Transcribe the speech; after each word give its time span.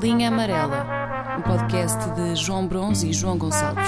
Linha 0.00 0.28
Amarela, 0.28 0.86
um 1.38 1.42
podcast 1.42 1.98
de 2.10 2.36
João 2.36 2.68
Bronze 2.68 3.08
e 3.08 3.12
João 3.12 3.36
Gonçalves. 3.36 3.84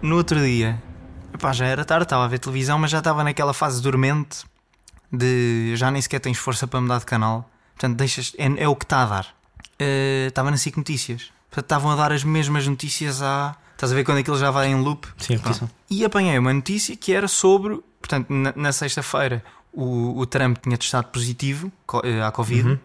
No 0.00 0.16
outro 0.16 0.40
dia, 0.40 0.82
epá, 1.34 1.52
já 1.52 1.66
era 1.66 1.84
tarde, 1.84 2.04
estava 2.04 2.24
a 2.24 2.28
ver 2.28 2.38
televisão, 2.38 2.78
mas 2.78 2.90
já 2.90 2.98
estava 2.98 3.22
naquela 3.22 3.52
fase 3.52 3.82
dormente 3.82 4.44
de 5.12 5.74
já 5.76 5.90
nem 5.90 6.00
sequer 6.00 6.20
tens 6.20 6.38
força 6.38 6.66
para 6.66 6.80
mudar 6.80 6.98
de 7.00 7.06
canal. 7.06 7.50
Portanto, 7.74 7.98
deixas, 7.98 8.32
é, 8.38 8.64
é 8.64 8.68
o 8.68 8.74
que 8.74 8.84
está 8.84 9.02
a 9.02 9.06
dar. 9.06 9.36
Eh, 9.78 10.26
estava 10.28 10.50
na 10.50 10.56
SIC 10.56 10.78
Notícias. 10.78 11.30
Portanto, 11.50 11.64
estavam 11.64 11.90
a 11.90 11.96
dar 11.96 12.12
as 12.12 12.24
mesmas 12.24 12.66
notícias 12.66 13.22
há. 13.22 13.56
Estás 13.72 13.92
a 13.92 13.94
ver 13.94 14.04
quando 14.04 14.18
aquilo 14.18 14.38
já 14.38 14.50
vai 14.50 14.68
em 14.68 14.74
loop? 14.76 15.06
Sim, 15.18 15.34
repetição. 15.34 15.70
E 15.90 16.04
apanhei 16.04 16.38
uma 16.38 16.52
notícia 16.52 16.96
que 16.96 17.12
era 17.12 17.28
sobre. 17.28 17.82
Portanto, 18.06 18.28
na, 18.30 18.52
na 18.54 18.72
sexta-feira 18.72 19.42
o, 19.72 20.18
o 20.18 20.26
Trump 20.26 20.58
tinha 20.62 20.78
testado 20.78 21.08
positivo 21.08 21.70
eh, 22.04 22.22
à 22.22 22.30
Covid. 22.30 22.78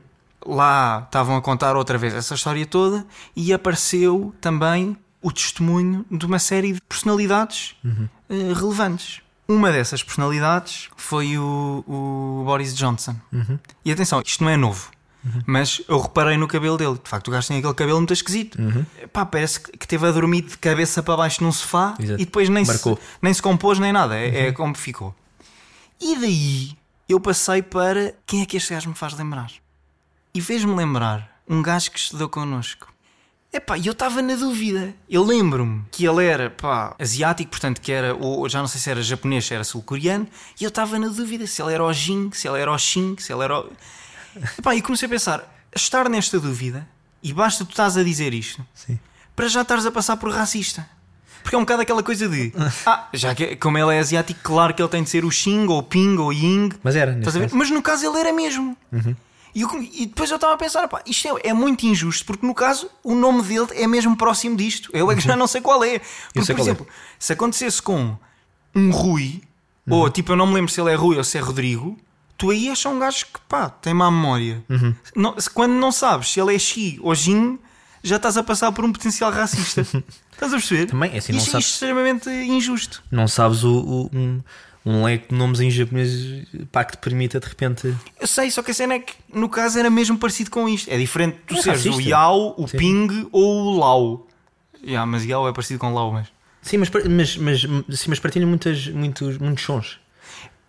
Lá 0.43 1.03
estavam 1.05 1.37
a 1.37 1.41
contar 1.41 1.75
outra 1.75 1.97
vez 1.97 2.13
essa 2.15 2.33
história 2.33 2.65
toda 2.65 3.05
e 3.35 3.53
apareceu 3.53 4.33
também 4.41 4.97
o 5.21 5.31
testemunho 5.31 6.03
de 6.09 6.25
uma 6.25 6.39
série 6.39 6.73
de 6.73 6.81
personalidades 6.81 7.75
eh, 8.29 8.53
relevantes. 8.53 9.21
Uma 9.47 9.71
dessas 9.71 10.01
personalidades 10.01 10.89
foi 10.97 11.37
o, 11.37 11.83
o 11.87 12.43
Boris 12.45 12.75
Johnson. 12.75 13.15
E 13.85 13.91
atenção, 13.91 14.21
isto 14.25 14.43
não 14.43 14.49
é 14.49 14.57
novo. 14.57 14.89
Mas 15.45 15.81
eu 15.87 15.99
reparei 15.99 16.35
no 16.37 16.47
cabelo 16.47 16.77
dele. 16.77 16.99
De 17.01 17.09
facto, 17.09 17.27
o 17.27 17.31
gajo 17.31 17.47
tem 17.47 17.57
aquele 17.59 17.73
cabelo 17.73 17.97
muito 17.97 18.13
esquisito. 18.13 18.57
Pá, 19.13 19.25
parece 19.25 19.59
que 19.59 19.87
teve 19.87 20.07
a 20.07 20.11
dormir 20.11 20.41
de 20.41 20.57
cabeça 20.57 21.03
para 21.03 21.17
baixo 21.17 21.43
num 21.43 21.51
sofá 21.51 21.95
Exato. 21.99 22.21
e 22.21 22.25
depois 22.25 22.49
nem 22.49 22.65
se, 22.65 22.97
nem 23.21 23.33
se 23.33 23.41
compôs 23.41 23.77
nem 23.79 23.93
nada. 23.93 24.17
É, 24.17 24.47
é 24.47 24.51
como 24.51 24.75
ficou. 24.75 25.13
E 25.99 26.17
daí 26.17 26.77
eu 27.07 27.19
passei 27.19 27.61
para 27.61 28.15
quem 28.25 28.41
é 28.41 28.45
que 28.45 28.57
este 28.57 28.73
gajo 28.73 28.89
me 28.89 28.95
faz 28.95 29.13
lembrar? 29.13 29.51
E 30.33 30.41
fez-me 30.41 30.73
lembrar 30.73 31.29
um 31.47 31.61
gajo 31.61 31.91
que 31.91 31.99
estudou 31.99 32.29
connosco. 32.29 32.91
Epá, 33.53 33.77
e 33.77 33.85
eu 33.85 33.91
estava 33.91 34.21
na 34.21 34.35
dúvida. 34.35 34.95
Eu 35.09 35.25
lembro-me 35.25 35.83
que 35.91 36.05
ele 36.05 36.25
era 36.25 36.49
pá, 36.49 36.95
asiático, 36.97 37.51
portanto, 37.51 37.81
que 37.81 37.91
era, 37.91 38.15
ou 38.15 38.47
já 38.47 38.59
não 38.59 38.67
sei 38.67 38.79
se 38.79 38.89
era 38.89 39.01
japonês, 39.03 39.45
se 39.45 39.53
era 39.53 39.65
sul-coreano, 39.65 40.25
e 40.59 40.63
eu 40.63 40.69
estava 40.69 40.97
na 40.97 41.09
dúvida 41.09 41.45
se 41.45 41.61
ele 41.61 41.73
era 41.73 41.83
o 41.83 41.91
Jin, 41.91 42.31
se 42.31 42.47
ele 42.47 42.61
era 42.61 42.71
o 42.71 42.77
Shin, 42.77 43.17
se 43.19 43.33
ele 43.33 43.43
era 43.43 43.59
o. 43.59 43.69
Epá, 44.57 44.75
e 44.75 44.81
comecei 44.81 45.05
a 45.05 45.09
pensar, 45.09 45.65
estar 45.75 46.09
nesta 46.09 46.39
dúvida, 46.39 46.87
e 47.21 47.33
basta 47.33 47.65
tu 47.65 47.71
estás 47.71 47.97
a 47.97 48.03
dizer 48.03 48.33
isto, 48.33 48.65
Sim. 48.73 48.99
para 49.35 49.47
já 49.47 49.61
estares 49.61 49.85
a 49.85 49.91
passar 49.91 50.17
por 50.17 50.31
racista. 50.31 50.87
Porque 51.41 51.55
é 51.55 51.57
um 51.57 51.61
bocado 51.61 51.81
aquela 51.81 52.03
coisa 52.03 52.29
de, 52.29 52.53
ah, 52.85 53.07
já 53.13 53.33
que 53.33 53.55
como 53.55 53.77
ele 53.77 53.95
é 53.95 53.99
asiático, 53.99 54.39
claro 54.43 54.73
que 54.73 54.81
ele 54.81 54.89
tem 54.89 55.03
de 55.03 55.09
ser 55.09 55.25
o 55.25 55.31
Xing, 55.31 55.65
ou 55.67 55.79
o 55.79 55.83
Ping, 55.83 56.17
ou 56.17 56.27
o 56.27 56.33
Ying. 56.33 56.69
Mas 56.83 56.95
era. 56.95 57.19
Mas 57.51 57.69
no 57.69 57.81
caso 57.81 58.05
ele 58.05 58.19
era 58.19 58.31
mesmo. 58.31 58.77
E, 59.53 59.61
eu 59.61 59.69
e 59.81 60.05
depois 60.05 60.29
eu 60.29 60.35
estava 60.35 60.53
a 60.53 60.57
pensar, 60.57 60.87
pá, 60.87 61.01
isto 61.05 61.37
é, 61.37 61.49
é 61.49 61.53
muito 61.53 61.85
injusto, 61.85 62.25
porque 62.25 62.45
no 62.45 62.53
caso 62.53 62.89
o 63.03 63.13
nome 63.13 63.41
dele 63.43 63.67
é 63.71 63.85
mesmo 63.85 64.15
próximo 64.15 64.55
disto. 64.55 64.89
Eu 64.93 65.11
é 65.11 65.15
que 65.15 65.21
já 65.21 65.35
não 65.37 65.47
sei 65.47 65.61
qual 65.61 65.83
é. 65.83 65.99
Porque, 66.33 66.53
por 66.53 66.59
é. 66.59 66.61
exemplo, 66.61 66.87
se 67.19 67.33
acontecesse 67.33 67.81
com 67.81 68.15
um 68.73 68.91
Rui, 68.91 69.41
ou 69.89 70.09
tipo, 70.09 70.31
eu 70.31 70.35
não 70.35 70.47
me 70.47 70.53
lembro 70.53 70.71
se 70.71 70.79
ele 70.79 70.91
é 70.91 70.95
Rui 70.95 71.17
ou 71.17 71.23
se 71.23 71.37
é 71.37 71.41
Rodrigo, 71.41 71.97
tu 72.37 72.49
aí 72.49 72.69
és 72.69 72.79
só 72.79 72.89
um 72.89 72.99
gajo 72.99 73.25
que 73.25 73.39
pá, 73.47 73.69
tem 73.69 73.93
má 73.93 74.09
memória. 74.11 74.63
Não- 75.15 75.39
se- 75.39 75.49
quando 75.49 75.73
não 75.73 75.91
sabes 75.91 76.29
se 76.31 76.39
ele 76.39 76.55
é 76.55 76.59
Xi 76.59 76.99
ou 77.01 77.13
Jin, 77.15 77.57
já 78.03 78.15
estás 78.15 78.37
a 78.37 78.43
passar 78.43 78.71
por 78.71 78.83
um 78.85 78.91
potencial 78.91 79.31
racista. 79.31 79.81
estás 80.33 80.51
a 80.53 80.57
perceber? 80.57 80.87
Também, 80.87 81.11
é 81.13 81.17
assim, 81.17 81.33
não 81.33 81.39
isto, 81.39 81.51
sabes- 81.51 81.65
isto 81.67 81.85
é 81.85 81.87
extremamente 81.87 82.29
injusto. 82.29 83.03
Não 83.11 83.27
sabes 83.27 83.63
o, 83.63 83.71
o- 83.79 84.09
um, 84.13 84.41
um 84.83 85.03
leque 85.03 85.29
de 85.29 85.35
nomes 85.35 85.59
em 85.59 85.69
japonês 85.69 86.11
pá, 86.71 86.83
que 86.83 86.93
te 86.93 86.97
permita 86.99 87.39
de 87.39 87.47
repente. 87.47 87.95
Eu 88.19 88.25
sei, 88.27 88.49
só 88.49 88.63
que 88.63 88.71
a 88.71 88.73
cena 88.73 88.95
é 88.95 88.99
que 88.99 89.13
no 89.31 89.47
caso 89.47 89.77
era 89.77 89.89
mesmo 89.91 90.17
parecido 90.17 90.49
com 90.49 90.67
isto. 90.67 90.89
É 90.89 90.97
diferente 90.97 91.37
tu 91.45 91.55
É 91.55 91.61
seres 91.61 91.85
o. 91.85 92.01
Yao, 92.01 92.55
o 92.57 92.67
Sim. 92.67 92.77
Ping 92.77 93.27
ou 93.31 93.65
o 93.75 93.77
Lau. 93.79 94.27
Yeah, 94.83 95.05
mas 95.05 95.23
Yao 95.23 95.47
é 95.47 95.53
parecido 95.53 95.79
com 95.79 95.93
Lau, 95.93 96.11
mas. 96.11 96.27
Sim, 96.63 96.77
mas, 96.77 96.89
mas, 97.07 97.35
mas, 97.37 97.61
sim, 97.99 98.05
mas 98.09 98.19
partilham 98.19 98.47
muitas, 98.49 98.87
muitos, 98.87 99.37
muitos 99.37 99.63
sons. 99.63 99.99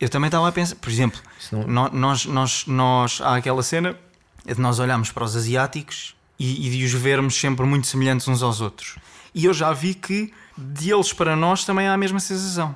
Eu 0.02 0.08
também 0.08 0.26
estava 0.26 0.48
a 0.48 0.52
pensar, 0.52 0.74
por 0.76 0.90
exemplo, 0.90 1.20
não- 1.52 1.62
nó- 1.68 1.90
nós, 1.92 2.26
nós, 2.26 2.66
nós, 2.66 3.20
há 3.20 3.36
aquela 3.36 3.62
cena 3.62 3.96
de 4.44 4.60
nós 4.60 4.80
olharmos 4.80 5.12
para 5.12 5.22
os 5.22 5.36
asiáticos 5.36 6.16
e, 6.36 6.66
e 6.66 6.70
de 6.70 6.84
os 6.84 6.92
vermos 6.92 7.36
sempre 7.38 7.64
muito 7.64 7.86
semelhantes 7.86 8.26
uns 8.26 8.42
aos 8.42 8.60
outros. 8.60 8.96
E 9.32 9.44
eu 9.44 9.54
já 9.54 9.72
vi 9.72 9.94
que 9.94 10.32
deles 10.56 11.12
para 11.12 11.36
nós 11.36 11.64
também 11.64 11.86
há 11.86 11.94
a 11.94 11.96
mesma 11.96 12.18
sensação. 12.18 12.74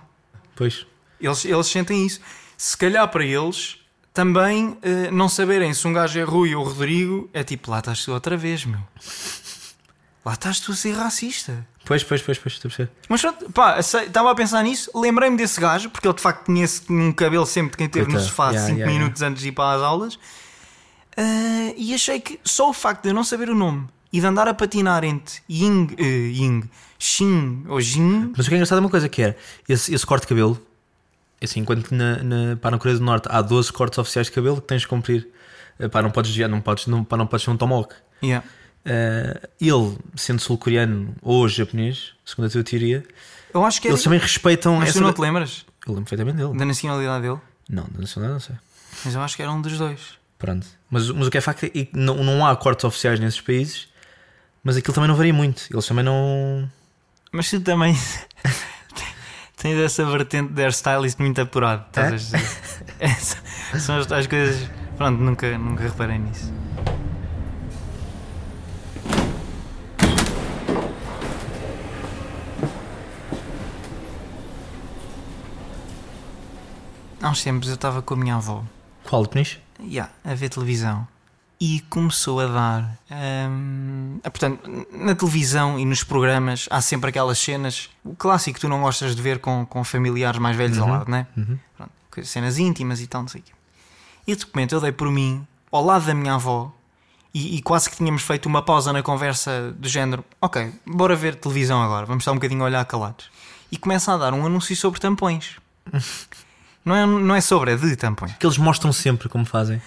Pois. 0.54 0.87
Eles, 1.20 1.44
eles 1.44 1.66
sentem 1.66 2.06
isso. 2.06 2.20
Se 2.56 2.76
calhar 2.76 3.06
para 3.09 3.25
eles 3.25 3.78
também 4.14 4.78
eh, 4.82 5.10
não 5.10 5.28
saberem 5.28 5.75
se 5.75 5.87
um 5.88 5.93
gajo 5.93 6.19
é 6.19 6.22
Rui 6.22 6.54
ou 6.54 6.64
Rodrigo 6.64 7.28
é 7.34 7.43
tipo, 7.43 7.70
lá 7.72 7.81
estás 7.81 8.04
tu 8.04 8.12
outra 8.12 8.37
vez, 8.37 8.64
meu. 8.64 8.78
Lá 10.26 10.32
estás 10.32 10.59
tu 10.59 10.72
a 10.72 10.75
ser 10.75 10.92
racista. 10.97 11.64
Pois, 11.84 12.03
pois, 12.03 12.20
pois, 12.20 12.37
pois, 12.37 12.54
estou 12.54 12.69
a 12.69 12.70
perceber. 12.70 12.91
Mas 13.09 13.20
pronto, 13.20 13.53
pá, 13.53 13.78
estava 13.78 14.32
a 14.32 14.34
pensar 14.34 14.60
nisso, 14.64 14.91
lembrei-me 14.92 15.37
desse 15.37 15.60
gajo, 15.60 15.88
porque 15.88 16.09
ele 16.09 16.14
de 16.16 16.20
facto 16.20 16.50
esse- 16.56 16.82
um 16.92 17.12
cabelo 17.12 17.47
sempre 17.47 17.70
de 17.70 17.76
quem 17.76 17.87
esteve 17.87 18.06
no 18.06 18.12
Coitado. 18.14 18.28
sofá 18.28 18.47
5 18.48 18.54
Yeah, 18.56 18.75
yeah, 18.75 18.92
minutos 18.92 19.22
antes 19.22 19.41
de 19.41 19.48
ir 19.48 19.53
para 19.53 19.76
as 19.76 19.82
aulas. 19.82 20.19
Ah, 21.16 21.72
e 21.76 21.94
achei 21.94 22.20
que 22.20 22.41
só 22.44 22.69
o 22.70 22.72
facto 22.72 23.04
de 23.04 23.10
eu 23.10 23.14
não 23.14 23.22
saber 23.25 23.48
o 23.48 23.54
nome 23.54 23.87
e 24.12 24.20
de 24.20 24.26
andar 24.26 24.48
a 24.48 24.54
patinar 24.54 25.04
entre 25.04 25.41
Ying, 25.48 25.94
eh, 25.98 26.03
Ying 26.32 26.69
Xin 26.98 27.64
ou 27.69 27.81
Jin, 27.81 28.32
Mas 28.37 28.47
o 28.47 28.48
que 28.48 28.54
é 28.54 28.58
engraçado 28.58 28.78
é 28.78 28.81
uma 28.81 28.91
coisa 28.91 29.08
que 29.08 29.22
é 29.22 29.37
esse, 29.69 29.94
esse 29.94 30.04
corte 30.04 30.22
de 30.22 30.28
cabelo. 30.28 30.60
Assim, 31.43 31.60
enquanto 31.60 31.93
na, 31.94 32.22
na, 32.22 32.56
pá, 32.56 32.70
na 32.70 32.78
Coreia 32.78 32.98
do 32.98 33.04
Norte 33.04 33.28
há 33.31 33.41
12 33.43 33.72
cortes 33.72 33.98
oficiais 33.98 34.26
de 34.26 34.32
cabelo 34.32 34.56
que 34.60 34.66
tens 34.66 34.81
de 34.82 34.88
cumprir. 34.88 35.28
Eh, 35.78 35.87
Pá, 35.88 36.00
não 36.03 36.10
podes 36.10 36.31
desviar, 36.31 36.48
não 36.48 36.60
podes, 36.60 36.87
não, 36.87 37.04
pá, 37.04 37.16
não 37.16 37.26
podes 37.26 37.44
ser 37.44 37.50
um 37.50 37.56
tomahawk. 37.56 37.94
yeah. 38.22 38.44
Eh, 38.89 39.49
ele, 39.61 39.99
sendo 40.15 40.41
sul-coreano 40.41 41.13
ou 41.21 41.49
japonês, 41.49 42.13
segundo 42.25 42.47
a 42.47 42.51
tua 42.51 42.63
teoria, 42.63 43.05
eu 43.53 43.65
acho 43.65 43.83
que 43.83 43.89
é. 43.89 43.91
eles 43.91 44.03
também 44.03 44.19
respeitam 44.21 44.77
Mas 44.77 44.91
essa. 44.91 45.01
tu 45.01 45.03
não 45.05 45.13
te 45.13 45.21
lembras 45.21 45.67
Eu 45.85 45.93
lembro 45.95 46.05
perfeitamente 46.09 46.37
dele. 46.45 46.57
da 46.57 46.65
nacionalidade 46.65 47.23
dele? 47.23 47.41
Não, 47.69 47.83
da 47.91 48.01
nacionalidade 48.01 48.33
não 48.33 48.41
sei. 48.41 48.57
Mas 49.05 49.15
eu 49.15 49.21
acho 49.23 49.35
que 49.37 49.43
era 49.43 49.51
um 49.51 49.61
dos 49.61 49.77
dois. 49.77 50.01
Pronto. 50.39 50.67
Mas, 50.89 51.11
mas 51.11 51.27
o 51.27 51.31
que 51.31 51.39
é 51.39 51.41
facto 51.41 51.65
é 51.65 51.69
que 51.69 51.89
não, 51.93 52.15
não 52.23 52.47
há 52.47 52.55
cortes 52.55 52.85
oficiais 52.85 53.19
nesses 53.19 53.41
países, 53.41 53.89
mas 54.63 54.77
aquilo 54.77 54.95
também 54.95 55.09
não 55.09 55.17
varia 55.17 55.35
muito. 55.35 55.65
Eles 55.71 55.85
também 55.87 56.05
não. 56.05 56.71
Mas 57.33 57.51
tu 57.51 57.61
também 57.61 57.97
tens 59.57 59.79
essa 59.79 60.05
vertente 60.05 60.53
de 60.53 60.63
hairstylist 60.63 61.19
muito 61.19 61.41
apurado. 61.41 61.85
Estás 61.89 62.07
É? 62.33 62.37
a 62.37 62.41
dizer? 62.41 62.51
Essa- 63.01 63.39
São 63.81 63.99
as 63.99 64.07
tais 64.07 64.27
coisas. 64.27 64.71
Pronto, 64.97 65.21
nunca, 65.21 65.59
nunca 65.59 65.83
reparei 65.83 66.19
nisso. 66.19 66.53
Há 77.26 77.31
uns 77.31 77.42
tempos 77.42 77.69
eu 77.69 77.75
estava 77.75 78.00
com 78.03 78.14
a 78.14 78.16
minha 78.16 78.37
avó 78.37 78.62
Qual, 79.04 79.26
Peniche? 79.26 79.59
Yeah, 79.81 80.12
a 80.25 80.34
ver 80.34 80.48
televisão. 80.48 81.06
E 81.60 81.81
começou 81.91 82.38
a 82.41 82.47
dar. 82.47 82.98
hum, 83.50 84.20
ah, 84.22 84.31
portanto, 84.31 84.87
na 84.92 85.14
televisão 85.14 85.78
e 85.78 85.84
nos 85.84 86.04
programas 86.04 86.66
há 86.70 86.81
sempre 86.81 87.10
aquelas 87.10 87.38
cenas. 87.38 87.88
O 88.04 88.14
clássico 88.14 88.54
que 88.54 88.60
tu 88.60 88.69
não 88.69 88.81
gostas 88.82 89.16
de 89.16 89.22
ver 89.22 89.38
com, 89.41 89.64
com 89.66 89.82
familiares 89.82 90.38
mais 90.38 90.56
velhos 90.56 90.78
ao 90.78 90.88
lado, 90.88 91.10
né? 91.10 91.26
Pronto, 91.76 91.91
coisas- 92.10 92.31
cenas 92.31 92.59
íntimas 92.59 93.00
e 93.00 93.06
tal, 93.06 93.22
não 93.22 93.28
sei 93.28 93.41
o 93.41 93.44
quê. 93.44 93.53
E 94.26 94.37
de 94.37 94.44
repente 94.44 94.75
eu 94.75 94.81
dei 94.81 94.93
por 94.93 95.10
mim, 95.10 95.47
ao 95.72 95.84
lado 95.84 96.04
da 96.06 96.14
minha 96.14 96.34
avó, 96.34 96.72
e, 97.34 97.56
e 97.56 97.62
quase 97.62 97.88
que 97.91 97.97
tínhamos 97.97 98.22
feito 98.22 98.47
uma 98.47 98.62
pausa 98.62 98.93
na 98.93 99.03
conversa 99.03 99.72
do 99.78 99.88
género: 99.88 100.25
Ok, 100.41 100.72
bora 100.87 101.16
ver 101.16 101.34
televisão 101.37 101.82
agora, 101.82 102.06
vamos 102.06 102.22
estar 102.22 102.32
um 102.32 102.37
bocadinho 102.37 102.62
a 102.62 102.66
olhar 102.66 102.84
calados. 102.84 103.31
E 103.72 103.76
começa 103.76 104.12
a 104.12 104.17
dar 104.17 104.32
um 104.34 104.46
anúncio 104.46 104.76
sobre 104.76 105.00
tampões. 105.00 105.56
Não 106.87 106.94
é, 106.94 107.05
não 107.05 107.35
é 107.35 107.41
sobre, 107.41 107.73
é 107.73 107.77
de 107.77 107.97
tampões. 107.97 108.33
Que 108.38 108.47
eles 108.47 108.56
mostram 108.56 108.93
sempre 108.93 109.29
como 109.29 109.44
fazem. 109.44 109.83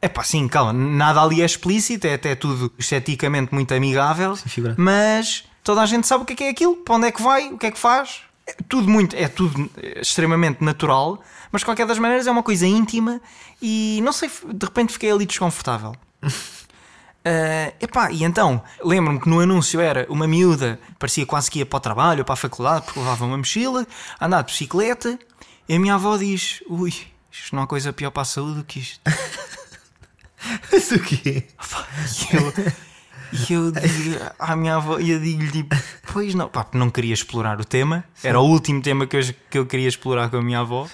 É 0.00 0.08
pá, 0.08 0.22
sim, 0.22 0.46
calma, 0.46 0.72
nada 0.72 1.20
ali 1.20 1.42
é 1.42 1.44
explícito, 1.44 2.06
é 2.06 2.14
até 2.14 2.36
tudo 2.36 2.72
esteticamente 2.78 3.52
muito 3.52 3.74
amigável, 3.74 4.36
Sim, 4.36 4.74
mas 4.76 5.42
toda 5.64 5.82
a 5.82 5.86
gente 5.86 6.06
sabe 6.06 6.22
o 6.22 6.24
que 6.24 6.34
é 6.34 6.36
que 6.36 6.44
é 6.44 6.48
aquilo, 6.50 6.76
para 6.76 6.94
onde 6.94 7.08
é 7.08 7.10
que 7.10 7.20
vai, 7.20 7.52
o 7.52 7.58
que 7.58 7.66
é 7.66 7.70
que 7.72 7.78
faz. 7.78 8.20
É 8.46 8.54
tudo 8.68 8.88
muito, 8.88 9.16
é 9.16 9.26
tudo 9.26 9.68
eh, 9.76 10.00
extremamente 10.00 10.62
natural, 10.62 11.20
mas 11.50 11.62
de 11.62 11.64
qualquer 11.64 11.84
das 11.84 11.98
maneiras 11.98 12.28
é 12.28 12.30
uma 12.30 12.44
coisa 12.44 12.64
íntima 12.64 13.20
e 13.60 13.98
não 14.04 14.12
sei, 14.12 14.30
de 14.30 14.64
repente 14.64 14.92
fiquei 14.92 15.10
ali 15.10 15.26
desconfortável. 15.26 15.96
Eh, 17.28 17.74
epá, 17.80 18.12
e 18.12 18.22
então, 18.22 18.62
lembro-me 18.84 19.18
que 19.18 19.28
no 19.28 19.40
anúncio 19.40 19.80
era 19.80 20.06
uma 20.08 20.28
miúda, 20.28 20.78
parecia 20.96 21.26
quase 21.26 21.50
que 21.50 21.58
ia 21.58 21.66
para 21.66 21.76
o 21.76 21.80
trabalho 21.80 22.20
ou 22.20 22.24
para 22.24 22.34
a 22.34 22.36
faculdade, 22.36 22.84
porque 22.84 23.00
levava 23.00 23.24
uma 23.24 23.36
mochila, 23.36 23.84
a 24.20 24.26
andar 24.26 24.42
de 24.42 24.52
bicicleta, 24.52 25.18
e 25.68 25.74
a 25.74 25.80
minha 25.80 25.94
avó 25.94 26.16
diz: 26.16 26.62
Ui, 26.68 26.92
isto 27.30 27.54
não 27.54 27.62
há 27.62 27.66
coisa 27.66 27.92
pior 27.92 28.10
para 28.10 28.22
a 28.22 28.24
saúde 28.24 28.58
do 28.58 28.64
que 28.64 28.80
isto. 28.80 29.00
Isso 30.72 30.94
o 30.94 31.00
quê? 31.00 31.44
E 32.30 32.36
eu, 32.36 32.52
e 33.32 33.52
eu 33.52 33.72
digo 33.72 34.16
à 34.38 34.54
minha 34.54 34.76
avó, 34.76 34.98
e 35.00 35.10
eu 35.10 35.20
digo-lhe 35.20 35.50
tipo, 35.50 35.74
pois 36.12 36.34
não, 36.34 36.48
pá, 36.48 36.66
não 36.72 36.90
queria 36.90 37.12
explorar 37.12 37.60
o 37.60 37.64
tema, 37.64 38.04
era 38.22 38.40
o 38.40 38.44
último 38.44 38.80
tema 38.80 39.06
que 39.06 39.16
eu, 39.16 39.20
que 39.50 39.58
eu 39.58 39.66
queria 39.66 39.88
explorar 39.88 40.30
com 40.30 40.36
a 40.36 40.42
minha 40.42 40.60
avó. 40.60 40.88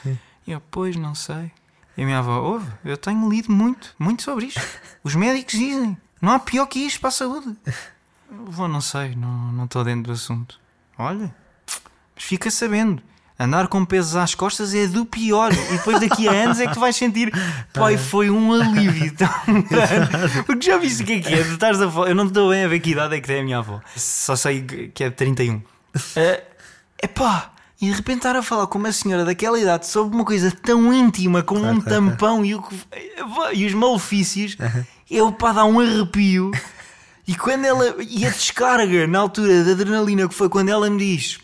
E 0.46 0.52
eu, 0.52 0.62
pois, 0.70 0.96
não 0.96 1.14
sei. 1.14 1.52
E 1.96 2.02
a 2.02 2.04
minha 2.06 2.18
avó, 2.18 2.40
ouve, 2.40 2.66
eu 2.84 2.96
tenho 2.96 3.28
lido 3.28 3.52
muito, 3.52 3.94
muito 3.98 4.22
sobre 4.22 4.46
isto. 4.46 4.60
Os 5.04 5.14
médicos 5.14 5.52
dizem, 5.58 5.96
não 6.20 6.32
há 6.32 6.38
pior 6.38 6.66
que 6.66 6.78
isto 6.78 7.00
para 7.00 7.08
a 7.10 7.12
saúde. 7.12 7.54
Eu 7.66 8.46
vou, 8.46 8.66
não 8.66 8.80
sei, 8.80 9.14
não 9.14 9.52
não 9.52 9.64
estou 9.66 9.84
dentro 9.84 10.04
do 10.04 10.12
assunto. 10.12 10.58
Olha, 10.96 11.34
mas 12.14 12.24
fica 12.24 12.50
sabendo. 12.50 13.02
Andar 13.38 13.66
com 13.66 13.84
pesos 13.84 14.14
às 14.14 14.34
costas 14.34 14.74
é 14.74 14.86
do 14.86 15.04
pior. 15.04 15.52
E 15.52 15.76
depois 15.76 15.98
daqui 16.00 16.28
a 16.28 16.32
anos 16.44 16.60
é 16.60 16.66
que 16.66 16.74
tu 16.74 16.80
vais 16.80 16.94
sentir. 16.94 17.32
Pai, 17.72 17.96
foi 17.96 18.30
um 18.30 18.52
alívio 18.52 19.12
tão 19.14 19.28
grande. 19.62 20.42
Porque 20.44 20.66
já 20.66 20.76
viste 20.78 21.02
o 21.02 21.06
que 21.06 21.12
é 21.14 21.20
que 21.20 21.34
é? 21.34 21.42
Tu 21.42 21.52
estás 21.54 21.80
a 21.80 21.84
Eu 21.86 22.14
não 22.14 22.26
estou 22.26 22.50
bem 22.50 22.64
a 22.64 22.68
ver 22.68 22.78
que 22.80 22.90
idade 22.90 23.16
é 23.16 23.20
que 23.20 23.26
tem 23.26 23.40
a 23.40 23.42
minha 23.44 23.58
avó. 23.58 23.80
Só 23.96 24.36
sei 24.36 24.62
que 24.62 25.02
é 25.04 25.10
31. 25.10 25.60
É 26.14 26.44
epá, 27.02 27.50
e 27.80 27.86
de 27.86 27.92
repente 27.92 28.18
estar 28.18 28.36
a 28.36 28.42
falar 28.42 28.66
com 28.68 28.78
uma 28.78 28.92
senhora 28.92 29.24
daquela 29.24 29.58
idade 29.58 29.86
sobre 29.88 30.14
uma 30.14 30.24
coisa 30.24 30.50
tão 30.52 30.92
íntima 30.92 31.42
como 31.42 31.60
um 31.66 31.80
claro, 31.80 31.82
tampão 32.10 32.44
e, 32.44 32.54
o 32.54 32.62
que- 32.62 32.76
e 33.54 33.66
os 33.66 33.74
malefícios, 33.74 34.56
eu 35.10 35.32
pá, 35.32 35.52
dá 35.52 35.64
um 35.64 35.80
arrepio. 35.80 36.50
E 37.24 37.36
quando 37.36 37.64
ela. 37.64 37.94
E 38.00 38.26
a 38.26 38.30
descarga 38.30 39.06
na 39.06 39.20
altura 39.20 39.62
da 39.62 39.70
adrenalina 39.70 40.28
que 40.28 40.34
foi 40.34 40.48
quando 40.48 40.70
ela 40.70 40.90
me 40.90 40.98
diz. 40.98 41.38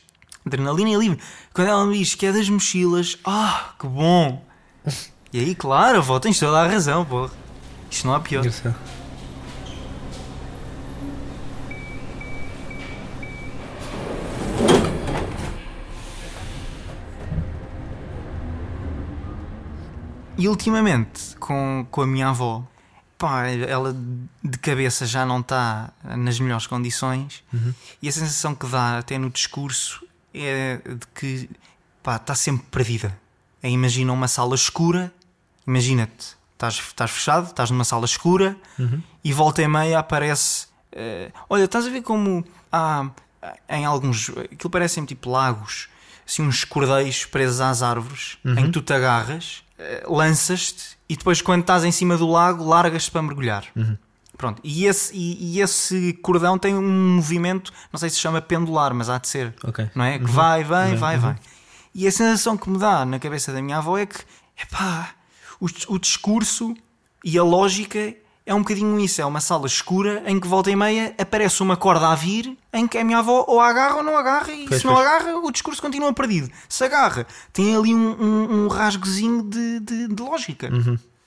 Adrenalina 0.49 0.91
é 0.91 0.97
livre. 0.97 1.19
Quando 1.53 1.69
ela 1.69 1.87
me 1.87 1.99
diz 1.99 2.15
que 2.15 2.27
é 2.27 2.33
das 2.33 2.49
mochilas, 2.49 3.19
ah, 3.25 3.75
que 3.79 3.87
bom! 3.87 4.45
E 5.33 5.39
aí, 5.39 5.55
claro, 5.55 5.99
avó, 5.99 6.19
tens 6.19 6.39
toda 6.39 6.59
a 6.61 6.67
razão, 6.67 7.05
porra. 7.05 7.31
Isto 7.91 8.07
não 8.07 8.15
há 8.15 8.21
pior. 8.21 8.41
Engraçado. 8.41 8.75
E 20.39 20.49
ultimamente, 20.49 21.37
com, 21.41 21.85
com 21.91 22.03
a 22.03 22.07
minha 22.07 22.29
avó, 22.29 22.65
pá, 23.19 23.49
ela 23.49 23.95
de 24.43 24.57
cabeça 24.59 25.05
já 25.05 25.27
não 25.27 25.41
está 25.41 25.93
nas 26.17 26.39
melhores 26.39 26.67
condições 26.67 27.43
e 28.01 28.09
a 28.09 28.13
sensação 28.13 28.55
que 28.55 28.65
dá 28.69 28.99
até 28.99 29.19
no 29.19 29.29
discurso 29.29 30.07
é 30.35 30.77
de 30.85 31.07
que 31.15 31.49
pá, 32.03 32.17
está 32.17 32.35
sempre 32.35 32.67
perdida. 32.71 33.19
É, 33.63 33.69
imagina 33.69 34.13
uma 34.13 34.29
sala 34.29 34.55
escura, 34.55 35.13
imagina-te, 35.67 36.37
estás, 36.53 36.75
estás 36.75 37.11
fechado, 37.11 37.47
estás 37.49 37.71
numa 37.71 37.85
sala 37.85 38.05
escura 38.05 38.57
e 39.25 39.33
volta 39.33 39.63
e 39.63 39.69
meia 39.69 39.99
aparece. 39.99 40.67
eh, 40.93 41.31
olha, 41.49 41.65
estás 41.65 41.87
a 41.87 41.91
ver 41.91 42.03
como 42.03 42.45
há 42.73 43.11
em 43.69 43.85
alguns. 43.85 44.31
aquilo 44.31 44.71
parecem 44.71 45.05
tipo 45.05 45.31
lagos, 45.31 45.89
assim 46.27 46.43
uns 46.43 46.65
cordeiros 46.65 47.25
presos 47.25 47.61
às 47.61 47.83
árvores 47.83 48.39
em 48.45 48.67
que 48.67 48.71
tu 48.73 48.81
te 48.83 48.93
agarras, 48.93 49.63
eh, 49.79 50.05
lanças-te 50.09 50.97
e 51.09 51.17
depois, 51.17 51.41
quando 51.41 51.63
estás 51.63 51.85
em 51.85 51.91
cima 51.93 52.17
do 52.17 52.29
lago, 52.31 52.65
largas-te 52.65 53.11
para 53.11 53.23
mergulhar. 53.23 53.65
Pronto, 54.39 54.61
e 54.65 54.87
esse, 54.87 55.13
e, 55.15 55.57
e 55.57 55.61
esse 55.61 56.13
cordão 56.23 56.57
tem 56.57 56.75
um 56.75 57.15
movimento, 57.17 57.73
não 57.93 57.99
sei 57.99 58.09
se 58.09 58.15
se 58.17 58.23
chama 58.23 58.41
pendular, 58.41 58.95
mas 58.95 59.11
há 59.11 59.19
de 59.19 59.27
ser, 59.29 59.53
Ok. 59.65 59.91
não 59.95 60.05
é? 60.05 60.19
Que 60.19 60.25
vai, 60.31 60.63
vem, 60.65 60.95
vai, 60.97 61.19
vai. 61.19 61.37
E 61.95 62.07
a 62.07 62.13
sensação 62.13 62.57
que 62.57 62.71
me 62.71 62.79
dá 62.79 63.05
na 63.05 63.19
cabeça 63.19 63.53
da 63.53 63.61
minha 63.61 63.79
avó 63.79 63.99
é 63.99 64.07
que, 64.07 64.21
epá, 64.63 65.11
o, 65.61 65.67
o 65.89 65.99
discurso 65.99 66.73
e 67.25 67.37
a 67.37 67.43
lógica 67.43 68.15
é 68.47 68.55
um 68.55 68.61
bocadinho 68.61 68.99
isso. 69.01 69.21
É 69.21 69.27
uma 69.27 69.41
sala 69.41 69.67
escura 69.67 70.23
em 70.27 70.39
que 70.39 70.47
volta 70.47 70.71
e 70.71 70.77
meia 70.77 71.13
aparece 71.19 71.61
uma 71.63 71.77
corda 71.77 72.09
a 72.09 72.15
vir 72.15 72.57
em 72.73 72.87
que 72.87 72.97
a 72.97 73.03
minha 73.05 73.19
avó 73.19 73.45
ou 73.49 73.61
agarra 73.61 73.97
ou 73.97 74.03
não 74.05 74.17
agarra 74.17 74.53
e 74.53 74.67
Pois, 74.69 74.81
se 74.81 74.87
não 74.87 74.95
pois. 74.95 75.07
agarra 75.07 75.37
o 75.39 75.51
discurso 75.51 75.83
continua 75.83 76.13
perdido. 76.13 76.49
Se 76.69 76.85
agarra, 76.85 77.27
tem 77.53 77.75
ali 77.77 77.93
um, 77.95 78.11
um, 78.23 78.65
um 78.65 78.69
rasgozinho 78.69 79.43
de, 79.43 79.81
de, 79.81 80.09
de 80.09 80.23
lógica. 80.23 80.71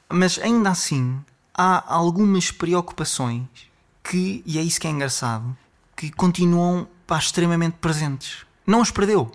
Mas 0.10 0.40
ainda 0.40 0.70
assim, 0.70 1.20
há 1.62 1.94
algumas 1.94 2.50
preocupações 2.50 3.44
que, 4.04 4.42
e 4.48 4.58
é 4.58 4.64
isso 4.64 4.82
que 4.82 4.88
é 4.88 4.90
engraçado, 4.90 5.56
que 5.96 6.10
continuam 6.12 6.88
pá, 7.06 7.20
extremamente 7.20 7.74
presentes. 7.74 8.46
Não 8.66 8.82
as 8.82 8.90
perdeu. 8.90 9.32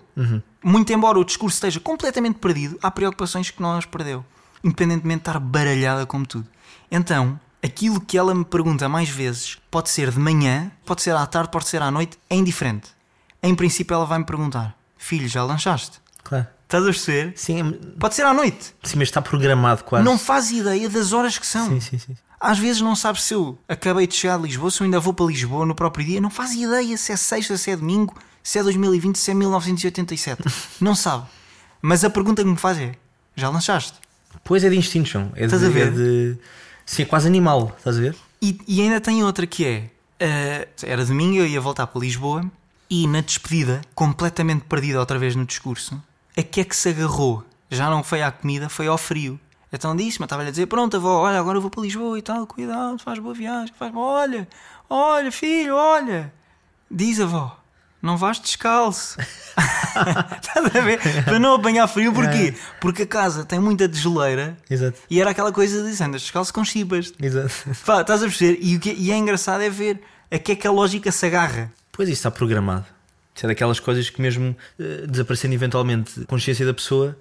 Muito 0.61 0.91
embora 0.91 1.17
o 1.17 1.23
discurso 1.23 1.55
esteja 1.55 1.79
completamente 1.79 2.39
perdido, 2.39 2.77
há 2.81 2.91
preocupações 2.91 3.49
que 3.49 3.61
não 3.61 3.77
as 3.77 3.85
perdeu. 3.85 4.25
Independentemente 4.61 5.23
de 5.23 5.29
estar 5.29 5.39
baralhada 5.39 6.05
como 6.05 6.25
tudo. 6.25 6.49
Então, 6.91 7.39
aquilo 7.63 8.01
que 8.01 8.17
ela 8.17 8.35
me 8.35 8.43
pergunta 8.43 8.89
mais 8.89 9.07
vezes 9.07 9.57
pode 9.71 9.89
ser 9.89 10.11
de 10.11 10.19
manhã, 10.19 10.69
pode 10.85 11.01
ser 11.03 11.15
à 11.15 11.25
tarde, 11.25 11.49
pode 11.49 11.69
ser 11.69 11.81
à 11.81 11.89
noite, 11.89 12.19
é 12.29 12.35
indiferente. 12.35 12.89
Em 13.41 13.55
princípio, 13.55 13.93
ela 13.93 14.05
vai 14.05 14.19
me 14.19 14.25
perguntar: 14.25 14.75
Filho, 14.97 15.29
já 15.29 15.43
lanchaste? 15.43 16.01
Claro. 16.23 16.47
Estás 16.67 16.83
a 16.83 16.87
perceber? 16.87 17.33
Sim, 17.37 17.61
é- 17.61 17.97
Pode 17.97 18.13
ser 18.13 18.25
à 18.25 18.33
noite. 18.33 18.73
sim, 18.83 18.97
mas 18.97 19.07
está 19.07 19.21
programado 19.21 19.83
quase. 19.85 20.03
Não 20.03 20.17
faz 20.17 20.51
ideia 20.51 20.89
das 20.89 21.13
horas 21.13 21.37
que 21.37 21.47
são. 21.47 21.67
Sim, 21.69 21.79
sim, 21.79 21.97
sim. 21.97 22.15
Às 22.39 22.59
vezes 22.59 22.81
não 22.81 22.95
sabes 22.95 23.23
se 23.23 23.33
eu 23.33 23.57
acabei 23.67 24.05
de 24.05 24.13
chegar 24.15 24.37
de 24.37 24.43
Lisboa, 24.43 24.69
se 24.69 24.81
eu 24.81 24.85
ainda 24.85 24.99
vou 24.99 25.13
para 25.13 25.25
Lisboa 25.25 25.65
no 25.65 25.73
próprio 25.73 26.05
dia. 26.05 26.19
Não 26.21 26.29
faz 26.29 26.51
ideia 26.53 26.95
se 26.97 27.11
é 27.11 27.15
sexta, 27.17 27.57
se 27.57 27.71
é 27.71 27.75
domingo, 27.75 28.13
se 28.43 28.59
é 28.59 28.63
2020, 28.63 29.15
se 29.17 29.31
é 29.31 29.33
1987. 29.33 30.43
não 30.81 30.93
sabe. 30.93 31.25
Mas 31.81 32.03
a 32.03 32.09
pergunta 32.09 32.43
que 32.43 32.49
me 32.49 32.57
faz 32.57 32.77
é: 32.77 32.91
já 33.35 33.49
lanchaste? 33.49 33.93
Pois 34.43 34.63
é 34.63 34.69
de 34.69 34.75
instinto, 34.77 35.07
João. 35.09 35.31
É 35.35 35.45
Estás 35.45 35.61
de, 35.61 35.67
a 35.67 35.71
ver? 35.71 35.87
É 35.87 35.91
de... 35.91 36.37
Sim, 36.85 37.03
é 37.03 37.05
quase 37.05 37.27
animal, 37.27 37.73
estás 37.77 37.97
a 37.97 38.01
ver? 38.01 38.15
E, 38.41 38.59
e 38.67 38.81
ainda 38.81 38.99
tem 39.01 39.23
outra 39.23 39.47
que 39.47 39.65
é: 39.65 39.89
eh, 40.19 40.67
era 40.83 41.03
domingo, 41.05 41.37
eu 41.37 41.47
ia 41.47 41.61
voltar 41.61 41.87
para 41.87 41.99
Lisboa 42.01 42.43
e 42.89 43.07
na 43.07 43.21
despedida, 43.21 43.81
completamente 43.95 44.61
perdida 44.65 44.99
outra 44.99 45.17
vez 45.17 45.35
no 45.35 45.45
discurso, 45.45 46.01
a 46.37 46.43
que 46.43 46.61
é 46.61 46.63
que 46.63 46.75
se 46.75 46.89
agarrou? 46.89 47.43
Já 47.69 47.89
não 47.89 48.03
foi 48.03 48.21
à 48.21 48.31
comida, 48.31 48.69
foi 48.69 48.87
ao 48.87 48.97
frio. 48.97 49.39
Então 49.71 49.95
disse-me, 49.95 50.25
estava-lhe 50.25 50.49
a 50.49 50.51
dizer: 50.51 50.67
Pronto, 50.67 50.95
avó, 50.95 51.21
olha, 51.23 51.39
agora 51.39 51.57
eu 51.57 51.61
vou 51.61 51.69
para 51.69 51.81
Lisboa 51.81 52.17
e 52.17 52.21
tal, 52.21 52.47
cuidado, 52.47 52.99
faz 52.99 53.19
boa 53.19 53.33
viagem, 53.33 53.73
faz 53.77 53.91
olha, 53.93 54.47
olha, 54.89 55.31
filho, 55.31 55.75
olha. 55.75 56.33
Diz, 56.89 57.19
avó, 57.19 57.59
não 58.01 58.15
vais 58.15 58.39
descalço. 58.39 59.17
Estás 59.59 60.75
a 60.75 60.81
ver? 60.81 60.99
Para 61.25 61.39
não 61.39 61.55
apanhar 61.55 61.87
frio, 61.87 62.13
porquê? 62.13 62.55
Porque 62.79 63.01
a 63.01 63.07
casa 63.07 63.43
tem 63.43 63.59
muita 63.59 63.87
desgeleira 63.87 64.55
Exato. 64.69 64.99
e 65.09 65.19
era 65.19 65.31
aquela 65.31 65.51
coisa 65.51 65.83
de 65.83 66.03
andas 66.03 66.21
descalço 66.21 66.53
com 66.53 66.63
chipas. 66.63 67.13
Exato. 67.21 67.53
Pá, 67.85 68.01
estás 68.01 68.21
a 68.21 68.27
perceber? 68.27 68.59
E, 68.61 68.77
o 68.77 68.79
que, 68.79 68.93
e 68.93 69.11
é 69.11 69.17
engraçado 69.17 69.61
é 69.61 69.69
ver 69.69 70.01
a 70.31 70.37
que 70.37 70.53
é 70.53 70.55
que 70.55 70.67
a 70.67 70.71
lógica 70.71 71.11
se 71.11 71.25
agarra. 71.25 71.71
Pois 71.91 72.07
isso 72.07 72.19
está 72.19 72.31
programado. 72.31 72.85
Isso 73.37 73.45
é 73.45 73.49
daquelas 73.49 73.79
coisas 73.79 74.09
que 74.09 74.19
mesmo 74.19 74.57
eh, 74.79 75.05
desaparecendo 75.07 75.53
eventualmente 75.53 76.21
a 76.21 76.25
consciência 76.25 76.65
da 76.65 76.73
pessoa, 76.73 77.15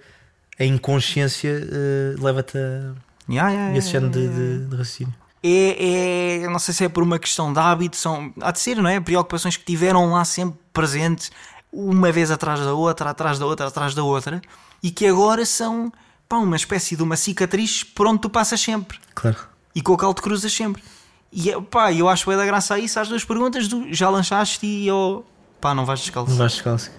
a 0.58 0.64
inconsciência 0.64 1.50
eh, 1.50 2.14
leva-te 2.18 2.56
a 2.56 2.94
ya, 3.28 3.50
ya, 3.50 3.76
esse 3.76 3.90
género 3.90 4.10
de, 4.12 4.20
ya, 4.20 4.24
ya. 4.24 4.30
de, 4.30 4.58
de 4.66 4.76
raciocínio. 4.76 5.14
É, 5.42 6.40
é, 6.44 6.48
não 6.48 6.58
sei 6.58 6.72
se 6.72 6.84
é 6.84 6.88
por 6.88 7.02
uma 7.02 7.18
questão 7.18 7.52
de 7.52 7.58
hábito, 7.58 7.98
são, 7.98 8.32
há 8.40 8.50
de 8.50 8.58
ser, 8.60 8.76
não 8.78 8.88
é? 8.88 8.98
Preocupações 8.98 9.58
que 9.58 9.64
tiveram 9.64 10.10
lá 10.10 10.24
sempre 10.24 10.58
presentes, 10.72 11.30
uma 11.70 12.10
vez 12.10 12.30
atrás 12.30 12.60
da 12.60 12.72
outra, 12.72 13.10
atrás 13.10 13.38
da 13.38 13.44
outra, 13.44 13.66
atrás 13.66 13.94
da 13.94 14.02
outra, 14.02 14.40
e 14.82 14.90
que 14.90 15.06
agora 15.06 15.44
são 15.44 15.92
pá, 16.26 16.38
uma 16.38 16.56
espécie 16.56 16.96
de 16.96 17.02
uma 17.02 17.16
cicatriz 17.16 17.84
por 17.84 18.06
onde 18.06 18.22
tu 18.22 18.30
passas 18.30 18.58
sempre 18.58 18.98
Claro. 19.14 19.36
e 19.74 19.82
com 19.82 19.92
o 19.92 19.98
qual 19.98 20.14
te 20.14 20.22
cruzas 20.22 20.50
sempre. 20.50 20.82
E 21.30 21.50
é, 21.50 21.60
pá, 21.60 21.92
eu 21.92 22.08
acho 22.08 22.26
bem 22.26 22.38
da 22.38 22.46
graça 22.46 22.74
a 22.74 22.78
isso 22.78 22.98
às 22.98 23.06
duas 23.06 23.22
perguntas 23.22 23.68
do 23.68 23.92
já 23.92 24.08
lanchaste 24.08 24.64
e 24.64 24.88
eu 24.88 25.26
pá, 25.60 25.74
não 25.74 25.84
vais 25.84 26.00
descalço. 26.00 26.30
Não 26.30 26.38
vais 26.38 26.52
descalço. 26.52 26.90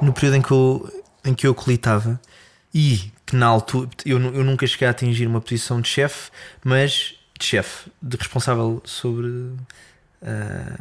No 0.00 0.12
período 0.12 0.36
em 0.36 0.42
que 0.42 0.50
eu, 0.50 1.02
em 1.24 1.34
que 1.34 1.46
eu 1.46 1.54
colitava 1.54 2.20
e 2.74 3.12
que 3.24 3.36
na 3.36 3.46
altura 3.46 3.88
eu, 4.04 4.18
eu 4.18 4.44
nunca 4.44 4.66
cheguei 4.66 4.88
a 4.88 4.90
atingir 4.90 5.26
uma 5.26 5.40
posição 5.40 5.80
de 5.80 5.88
chefe, 5.88 6.30
mas 6.64 7.14
de 7.38 7.44
chefe, 7.44 7.90
de 8.00 8.16
responsável 8.16 8.82
sobre. 8.84 9.52
ah, 10.22 10.76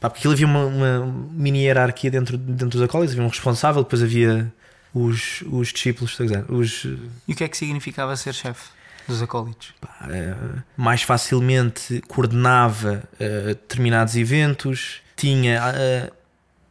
pá, 0.00 0.10
porque 0.10 0.20
aquilo 0.20 0.34
havia 0.34 0.46
uma, 0.46 0.66
uma 0.66 1.06
mini 1.32 1.64
hierarquia 1.64 2.10
dentro, 2.10 2.36
dentro 2.36 2.68
dos 2.68 2.82
acólitos, 2.82 3.14
havia 3.14 3.24
um 3.24 3.28
responsável, 3.28 3.82
depois 3.82 4.02
havia 4.02 4.52
os, 4.98 5.42
os 5.50 5.68
discípulos, 5.72 6.16
os, 6.48 6.84
E 7.28 7.32
o 7.32 7.36
que 7.36 7.44
é 7.44 7.48
que 7.48 7.56
significava 7.56 8.16
ser 8.16 8.32
chefe 8.32 8.70
dos 9.06 9.20
acólitos? 9.22 9.74
eh, 10.08 10.34
mais 10.76 11.02
facilmente 11.02 12.00
coordenava 12.08 13.02
eh, 13.20 13.48
determinados 13.48 14.16
eventos, 14.16 15.00
tinha. 15.14 15.60
eh, 15.74 16.10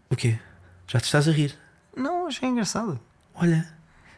o 0.10 0.15
quê? 0.15 0.38
Já 0.88 1.00
te 1.00 1.05
estás 1.05 1.27
a 1.27 1.32
rir? 1.32 1.53
Não, 1.96 2.27
achei 2.27 2.50
engraçado. 2.50 3.00
Olha, 3.36 3.67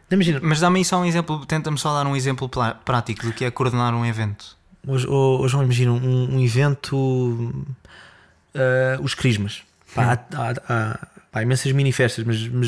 imagina, 0.10 0.40
Mas 0.42 0.60
dá-me 0.60 0.80
aí 0.80 0.86
só 0.86 1.00
um 1.02 1.06
exemplo, 1.06 1.46
tenta-me 1.46 1.78
só 1.78 1.94
dar 1.94 2.08
um 2.10 2.16
exemplo 2.16 2.50
prático 2.86 3.26
do 3.26 3.34
que 3.34 3.44
é 3.46 3.52
coordenar 3.52 3.94
um 3.94 4.06
evento. 4.06 4.56
hoje, 4.88 5.06
hoje 5.08 5.52
João, 5.52 5.64
imagina 5.64 5.92
um, 5.92 6.36
um 6.36 6.40
evento. 6.40 7.66
eh, 8.54 8.98
os 9.02 9.14
Crismas. 9.14 9.64
Pá, 9.94 10.14
há, 10.34 10.38
há- 10.38 10.54
há- 10.70 11.08
pá, 11.32 11.42
imensas 11.42 11.72
mini-festas, 11.72 12.24
mas, 12.26 12.48
mas 12.48 12.68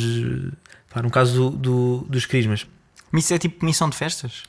pá, 0.90 1.02
no 1.02 1.10
caso 1.10 1.50
do, 1.52 1.58
do- 1.58 2.06
dos 2.10 2.26
Crismas. 2.26 2.66
Isso 3.14 3.34
é 3.34 3.38
tipo 3.38 3.66
missão 3.66 3.90
de 3.90 3.96
festas? 3.98 4.44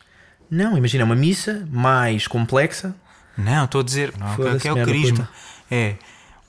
Não, 0.50 0.76
imagina, 0.76 1.02
é 1.02 1.04
uma 1.04 1.14
missa 1.16 1.66
mais 1.70 2.26
complexa, 2.26 2.94
Não, 3.38 3.64
estou 3.64 3.80
a 3.80 3.85
dizer. 3.85 4.12
Não, 4.18 4.32
o 4.35 4.59
que 4.59 4.68
é, 4.68 4.70
é 4.70 4.73
o 4.73 4.87
puta. 4.87 5.28
É. 5.70 5.94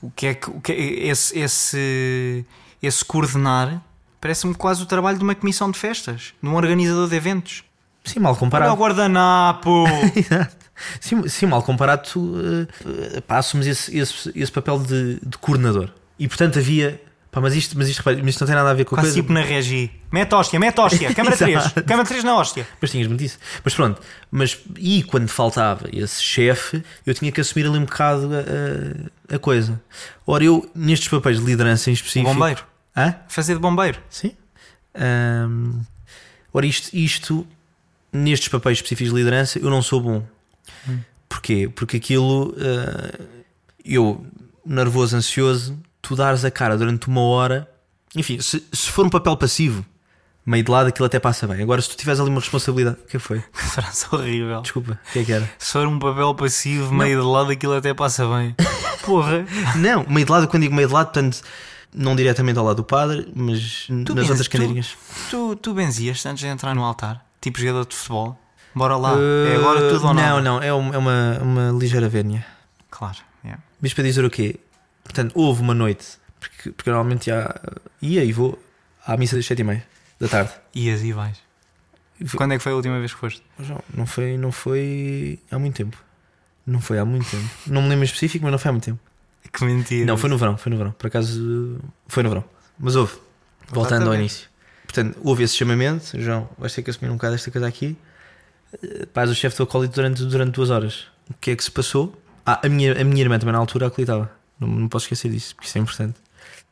O 0.02 0.10
que 0.12 0.28
é 0.28 0.34
que. 0.34 0.50
O 0.50 0.60
que 0.60 0.72
é, 0.72 1.08
esse, 1.08 1.38
esse, 1.38 2.46
esse 2.82 3.06
coordenar 3.06 3.82
parece-me 4.20 4.54
quase 4.56 4.82
o 4.82 4.86
trabalho 4.86 5.18
de 5.18 5.24
uma 5.24 5.36
comissão 5.36 5.70
de 5.72 5.78
festas, 5.80 6.34
de 6.42 6.50
um 6.50 6.56
organizador 6.56 7.08
de 7.08 7.16
eventos. 7.16 7.64
Sim, 8.04 8.20
mal 8.20 8.32
Olha 8.32 8.38
o 8.38 8.40
comparado. 8.40 8.76
guardanapo! 8.76 9.86
sim, 11.00 11.28
sim, 11.28 11.46
mal 11.46 11.62
comparado, 11.64 12.10
tu 12.10 12.20
uh, 12.20 13.22
pá, 13.28 13.38
assumes 13.38 13.68
esse, 13.68 13.96
esse, 13.98 14.32
esse 14.36 14.52
papel 14.52 14.80
de, 14.80 15.20
de 15.24 15.38
coordenador. 15.38 15.90
E 16.18 16.28
portanto 16.28 16.58
havia. 16.60 17.02
Pá, 17.32 17.40
mas 17.40 17.56
isto, 17.56 17.78
mas 17.78 17.88
isto, 17.88 18.04
mas 18.06 18.18
isto 18.28 18.42
não 18.42 18.48
tem 18.48 18.56
nada 18.56 18.70
a 18.70 18.74
ver 18.74 18.84
com 18.84 18.94
a 18.94 18.98
quase 18.98 19.12
coisa. 19.12 19.22
tipo 19.22 19.32
na 19.32 19.42
regi. 19.42 19.90
Mete 20.12 20.36
hóstia, 20.36 20.60
mete 20.60 20.78
hóstia. 20.82 21.14
Câmara 21.16 21.38
3. 21.38 21.56
Exato. 21.60 21.84
Câmara 21.86 22.06
3 22.08 22.24
na 22.26 22.36
hóstia. 22.36 22.68
Mas 22.82 22.92
tinhas-me 22.92 23.16
disso. 23.16 23.40
Mas 23.64 23.74
pronto, 23.74 24.02
mas 24.30 24.60
e 24.78 25.02
quando 25.04 25.30
faltava 25.30 25.88
esse 25.94 26.22
chefe, 26.22 26.84
eu 27.06 27.14
tinha 27.14 27.32
que 27.32 27.40
assumir 27.40 27.66
ali 27.68 27.78
um 27.78 27.86
bocado 27.86 28.30
a, 28.36 29.34
a- 29.34 29.36
a 29.36 29.40
coisa. 29.40 29.82
Ora, 30.28 30.44
eu, 30.44 30.70
nestes 30.76 31.08
papéis 31.08 31.40
de 31.40 31.46
liderança 31.46 31.90
em 31.90 31.94
específico. 31.94 32.34
bombeiro. 32.34 32.66
Hã? 32.98 33.16
Fazer 33.30 33.54
de 33.54 33.60
bombeiro. 33.62 33.98
Sim. 34.10 34.36
Ahm, 34.94 35.80
ora, 36.54 36.66
isto, 36.66 36.94
isto, 36.94 37.48
nestes 38.12 38.50
papéis 38.50 38.80
específicos 38.80 39.14
de 39.14 39.18
liderança, 39.18 39.58
eu 39.58 39.70
não 39.70 39.82
sou 39.82 40.02
bom. 40.02 40.26
Porquê? 41.30 41.70
Porque 41.74 41.96
aquilo, 41.96 42.54
ah, 42.60 43.20
eu, 43.86 44.26
nervoso, 44.66 45.16
ansioso, 45.16 45.80
tu 46.02 46.16
dares 46.16 46.44
a 46.46 46.52
cara 46.52 46.78
durante 46.78 47.08
uma 47.08 47.22
hora, 47.22 47.70
enfim, 48.16 48.40
se, 48.42 48.64
se 48.72 48.90
for 48.90 49.06
um 49.06 49.10
papel 49.10 49.36
passivo, 49.38 49.86
meio 50.46 50.64
de 50.64 50.72
lado, 50.72 50.88
aquilo 50.88 51.06
até 51.06 51.20
passa 51.20 51.48
bem. 51.48 51.62
Agora, 51.62 51.82
se 51.82 51.90
tu 51.90 51.96
tiveres 51.98 52.20
ali 52.20 52.30
uma 52.30 52.40
responsabilidade, 52.40 52.98
o 53.04 53.08
que 53.08 53.18
é 53.18 53.20
foi? 53.20 53.44
Frase 53.54 54.06
horrível. 54.12 54.62
Desculpa, 54.62 55.00
o 55.10 55.12
que 55.14 55.20
é 55.20 55.24
que 55.24 55.32
era? 55.34 55.50
Se 55.60 55.72
for 55.74 55.88
um 55.88 56.00
papel 56.00 56.34
passivo, 56.36 56.94
meio 56.94 57.22
de 57.22 57.26
lado, 57.28 57.52
aquilo 57.52 57.74
até 57.76 57.94
passa 57.94 58.26
bem. 58.28 58.56
Porra. 59.06 59.46
Não, 59.78 60.06
meio 60.08 60.26
de 60.26 60.32
lado, 60.32 60.48
quando 60.48 60.64
digo 60.64 60.76
meio 60.76 60.88
de 60.88 60.94
lado, 60.94 61.06
portanto, 61.08 61.42
não 61.94 62.16
diretamente 62.16 62.58
ao 62.60 62.66
lado 62.66 62.78
do 62.78 62.84
padre, 62.84 63.32
mas 63.36 63.88
Tu 64.06 64.16
nas 64.16 64.30
outras 64.30 64.48
tu- 64.48 64.52
cadeirinhas. 64.52 64.96
Tu, 65.30 65.56
tu 65.58 65.74
benzias 65.74 66.26
antes 66.26 66.42
de 66.42 66.48
entrar 66.48 66.74
no 66.76 66.84
altar? 66.84 67.26
Tipo 67.42 67.60
jogador 67.60 67.86
de 67.86 67.96
futebol? 67.96 68.38
Bora 68.74 68.96
lá. 68.96 69.14
é 69.52 69.56
agora 69.56 69.90
tudo 69.90 70.06
ou 70.06 70.12
Uh, 70.12 70.14
Não, 70.14 70.22
nada? 70.24 70.42
não, 70.42 70.62
é 70.64 70.72
uma, 70.72 70.96
é 70.96 70.98
uma, 70.98 71.40
uma 71.42 71.72
ligeira 71.80 72.08
vénia. 72.08 72.46
Claro. 72.90 73.18
yeah. 73.44 73.62
Mas 73.82 73.94
para 73.94 74.04
dizer 74.06 74.24
o 74.24 74.30
quê? 74.30 74.60
Portanto, 75.12 75.34
houve 75.36 75.62
uma 75.62 75.74
noite, 75.74 76.08
porque, 76.40 76.72
porque 76.72 76.90
normalmente 76.90 77.26
já 77.26 77.54
ia 78.02 78.24
e 78.24 78.32
vou 78.32 78.58
à 79.06 79.18
missa 79.18 79.36
das 79.36 79.46
sete 79.46 79.60
e 79.60 79.64
meia 79.64 79.86
da 80.18 80.30
tarde. 80.30 80.52
Ias 80.74 81.04
e 81.04 81.12
vais. 81.12 81.38
Quando 82.38 82.54
é 82.54 82.58
que 82.58 82.64
foi 82.64 82.72
a 82.72 82.76
última 82.76 82.98
vez 82.98 83.14
que 83.14 83.20
foste? 83.20 83.44
Não, 83.60 83.84
não 83.94 84.06
foi, 84.06 84.38
não 84.38 84.54
foi 84.54 85.38
há 85.52 85.60
muito 85.60 85.76
tempo. 85.76 85.98
Não 86.66 86.80
foi 86.80 86.98
há 86.98 87.04
muito 87.04 87.30
tempo. 87.30 87.44
Não 87.68 87.82
me 87.82 87.90
lembro 87.90 88.04
em 88.04 88.06
específico, 88.06 88.46
mas 88.46 88.54
não 88.54 88.60
foi 88.60 88.70
há 88.70 88.72
muito 88.72 88.86
tempo. 88.86 89.00
Que 89.52 89.66
mentira. 89.66 90.06
Não, 90.06 90.18
foi 90.18 90.30
no 90.30 90.38
verão, 90.38 90.56
foi 90.56 90.70
no 90.70 90.78
verão. 90.78 90.92
Por 90.94 91.08
acaso 91.08 91.78
foi 92.08 92.24
no 92.24 92.30
verão. 92.30 92.46
Mas 92.80 92.96
houve. 92.96 93.14
Voltando 93.68 94.08
ao 94.08 94.16
início. 94.16 94.48
Portanto, 94.86 95.20
houve 95.24 95.44
esse 95.44 95.58
chamamento. 95.58 96.18
João, 96.22 96.48
vais 96.58 96.74
ter 96.74 96.84
que 96.84 96.90
assumir 96.90 97.10
um 97.12 97.16
bocado 97.16 97.36
esta 97.36 97.52
coisa 97.52 97.68
aqui. 97.68 97.98
Eh, 98.82 99.08
Paz 99.08 99.30
o 99.30 99.36
chefe 99.36 99.58
do 99.58 99.64
acólito 99.64 99.94
durante, 99.94 100.24
durante 100.24 100.54
duas 100.54 100.70
horas. 100.70 101.08
O 101.30 101.34
que 101.34 101.52
é 101.52 101.56
que 101.56 101.64
se 101.64 101.72
passou? 101.72 102.18
Ah, 102.46 102.62
a 102.64 102.70
minha, 102.70 103.02
a 103.02 103.04
minha 103.04 103.22
irmã 103.22 103.38
também 103.38 103.52
na 103.52 103.60
altura 103.60 103.88
acolitava. 103.88 104.32
Não, 104.62 104.68
não 104.70 104.88
posso 104.88 105.06
esquecer 105.06 105.30
disso, 105.30 105.54
porque 105.56 105.68
isso 105.68 105.78
é 105.78 105.82
importante. 105.82 106.16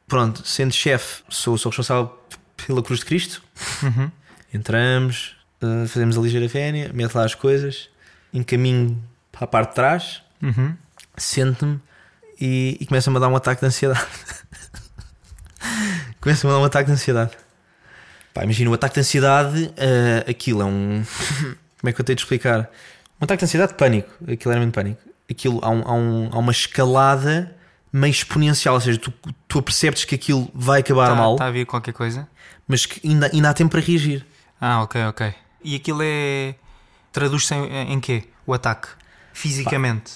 Pronto, 0.07 0.47
sendo 0.47 0.73
chefe, 0.73 1.23
sou, 1.29 1.57
sou 1.57 1.69
responsável 1.71 2.17
pela 2.65 2.81
Cruz 2.81 3.01
de 3.01 3.05
Cristo. 3.05 3.43
Uhum. 3.83 4.09
Entramos, 4.53 5.35
eh, 5.61 5.85
fazemos 5.87 6.17
a 6.17 6.21
ligeira 6.21 6.47
vénia, 6.47 6.89
mete 6.93 7.13
lá 7.15 7.25
as 7.25 7.35
coisas, 7.35 7.89
encaminho 8.33 9.01
para 9.31 9.43
a 9.43 9.47
parte 9.47 9.69
de 9.69 9.75
trás, 9.75 10.21
Uhum. 10.41 10.73
sento-me 11.17 11.79
e, 12.39 12.77
e 12.79 12.85
começa-me 12.85 13.17
a 13.17 13.19
dar 13.19 13.27
um 13.27 13.35
ataque 13.35 13.59
de 13.61 13.67
ansiedade. 13.67 14.05
começa-me 16.21 16.51
a 16.51 16.55
dar 16.55 16.61
um 16.61 16.65
ataque 16.65 16.87
de 16.87 16.93
ansiedade. 16.93 17.31
Pá, 18.33 18.43
imagina, 18.43 18.69
o 18.69 18.73
ataque 18.73 18.95
de 18.95 19.01
ansiedade, 19.01 19.73
eh, 19.77 20.25
aquilo 20.29 20.61
é 20.61 20.65
um. 20.65 21.03
Como 21.79 21.89
é 21.89 21.93
que 21.93 22.01
eu 22.01 22.05
tenho 22.05 22.15
de 22.15 22.21
explicar? 22.21 22.69
Um 23.21 23.25
ataque 23.25 23.39
de 23.39 23.45
ansiedade, 23.45 23.73
pânico. 23.73 24.09
Aquilo 24.31 24.51
era 24.51 24.59
mesmo 24.59 24.73
pânico. 24.73 25.01
Aquilo 25.29 25.59
há, 25.63 25.69
um- 25.69 25.83
há 25.87 25.93
um- 25.93 26.29
há 26.31 26.37
uma 26.39 26.51
escalada 26.51 27.55
meio 27.91 28.11
exponencial, 28.11 28.75
ou 28.75 28.81
seja, 28.81 28.99
tu, 28.99 29.13
tu 29.47 29.61
percebes 29.61 30.05
que 30.05 30.15
aquilo 30.15 30.49
vai 30.53 30.81
acabar 30.81 31.03
Está 31.05 31.15
mal, 31.15 31.35
tá 31.35 31.45
a 31.47 31.51
vir 31.51 31.65
qualquer 31.65 31.93
coisa? 31.93 32.27
mas 32.67 32.85
que 32.85 33.07
ainda, 33.07 33.29
ainda 33.33 33.49
há 33.49 33.53
tempo 33.53 33.71
para 33.71 33.79
reagir. 33.81 34.25
Ah, 34.61 34.83
ok, 34.83 35.03
ok. 35.05 35.33
E 35.63 35.75
aquilo 35.75 36.01
é. 36.03 36.55
Traduz-se 37.11 37.53
em, 37.55 37.93
em 37.93 37.99
quê? 37.99 38.25
O 38.45 38.53
ataque? 38.53 38.89
Fisicamente. 39.33 40.11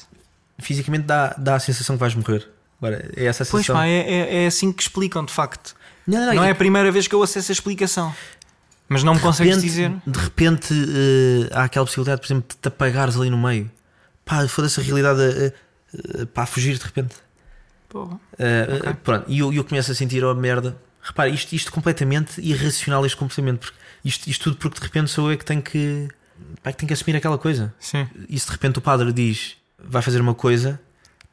Fisicamente 0.59 1.05
dá, 1.05 1.33
dá 1.37 1.55
a 1.55 1.59
sensação 1.59 1.95
que 1.95 1.99
vais 1.99 2.13
morrer. 2.13 2.47
Agora, 2.79 3.09
é 3.15 3.25
essa 3.25 3.43
a 3.43 3.45
Pois 3.45 3.65
sensação. 3.65 3.75
pá, 3.75 3.87
é, 3.87 3.99
é, 4.01 4.43
é 4.43 4.47
assim 4.47 4.71
que 4.71 4.81
explicam, 4.83 5.25
de 5.25 5.31
facto. 5.33 5.75
Não, 6.05 6.19
não, 6.27 6.33
Não 6.35 6.43
e- 6.45 6.47
é 6.47 6.51
a 6.51 6.55
primeira 6.55 6.91
vez 6.91 7.07
que 7.07 7.15
eu 7.15 7.19
ouço 7.19 7.39
essa 7.39 7.51
explicação. 7.51 8.13
Mas 8.89 9.01
não 9.03 9.15
me 9.15 9.19
consegues 9.21 9.55
repente- 9.55 9.65
dizer. 9.69 9.91
De 10.05 10.19
repente 10.19 10.73
eh, 10.73 11.49
há 11.53 11.63
aquela 11.63 11.85
possibilidade, 11.85 12.19
por 12.21 12.27
exemplo, 12.27 12.45
de 12.49 12.55
te 12.57 12.67
apagares 12.67 13.15
ali 13.15 13.29
no 13.29 13.37
meio. 13.37 13.71
Pá, 14.25 14.45
foda-se 14.47 14.79
a 14.79 14.83
realidade 14.83 15.19
a, 15.21 16.21
a, 16.21 16.25
pá, 16.27 16.43
a 16.43 16.45
fugir 16.45 16.77
de 16.77 16.83
repente. 16.83 17.15
Eh, 18.39 18.67
Ok. 18.77 18.89
eh, 18.89 18.93
pronto, 19.03 19.25
e 19.27 19.39
eu, 19.39 19.53
eu 19.53 19.63
começo 19.63 19.91
a 19.91 19.95
sentir, 19.95 20.23
oh 20.23 20.33
merda. 20.35 20.75
Repara, 21.01 21.29
isto, 21.29 21.53
isto 21.53 21.71
completamente 21.71 22.39
irracional, 22.41 23.05
este 23.05 23.17
comportamento. 23.17 23.59
Porque 23.59 23.77
isto, 24.05 24.29
isto 24.29 24.43
tudo 24.45 24.57
porque 24.57 24.79
de 24.79 24.85
repente 24.85 25.11
sou 25.11 25.31
eu 25.31 25.37
que 25.37 25.45
tenho 25.45 25.61
que, 25.61 26.07
pá, 26.61 26.71
que 26.71 26.77
tenho 26.77 26.87
que 26.87 26.93
assumir 26.93 27.15
aquela 27.17 27.37
coisa. 27.37 27.73
Sim. 27.79 28.07
E 28.29 28.39
se 28.39 28.45
de 28.45 28.51
repente 28.53 28.79
o 28.79 28.81
padre 28.81 29.11
diz 29.11 29.57
vai 29.85 30.01
fazer 30.01 30.21
uma 30.21 30.33
coisa, 30.33 30.79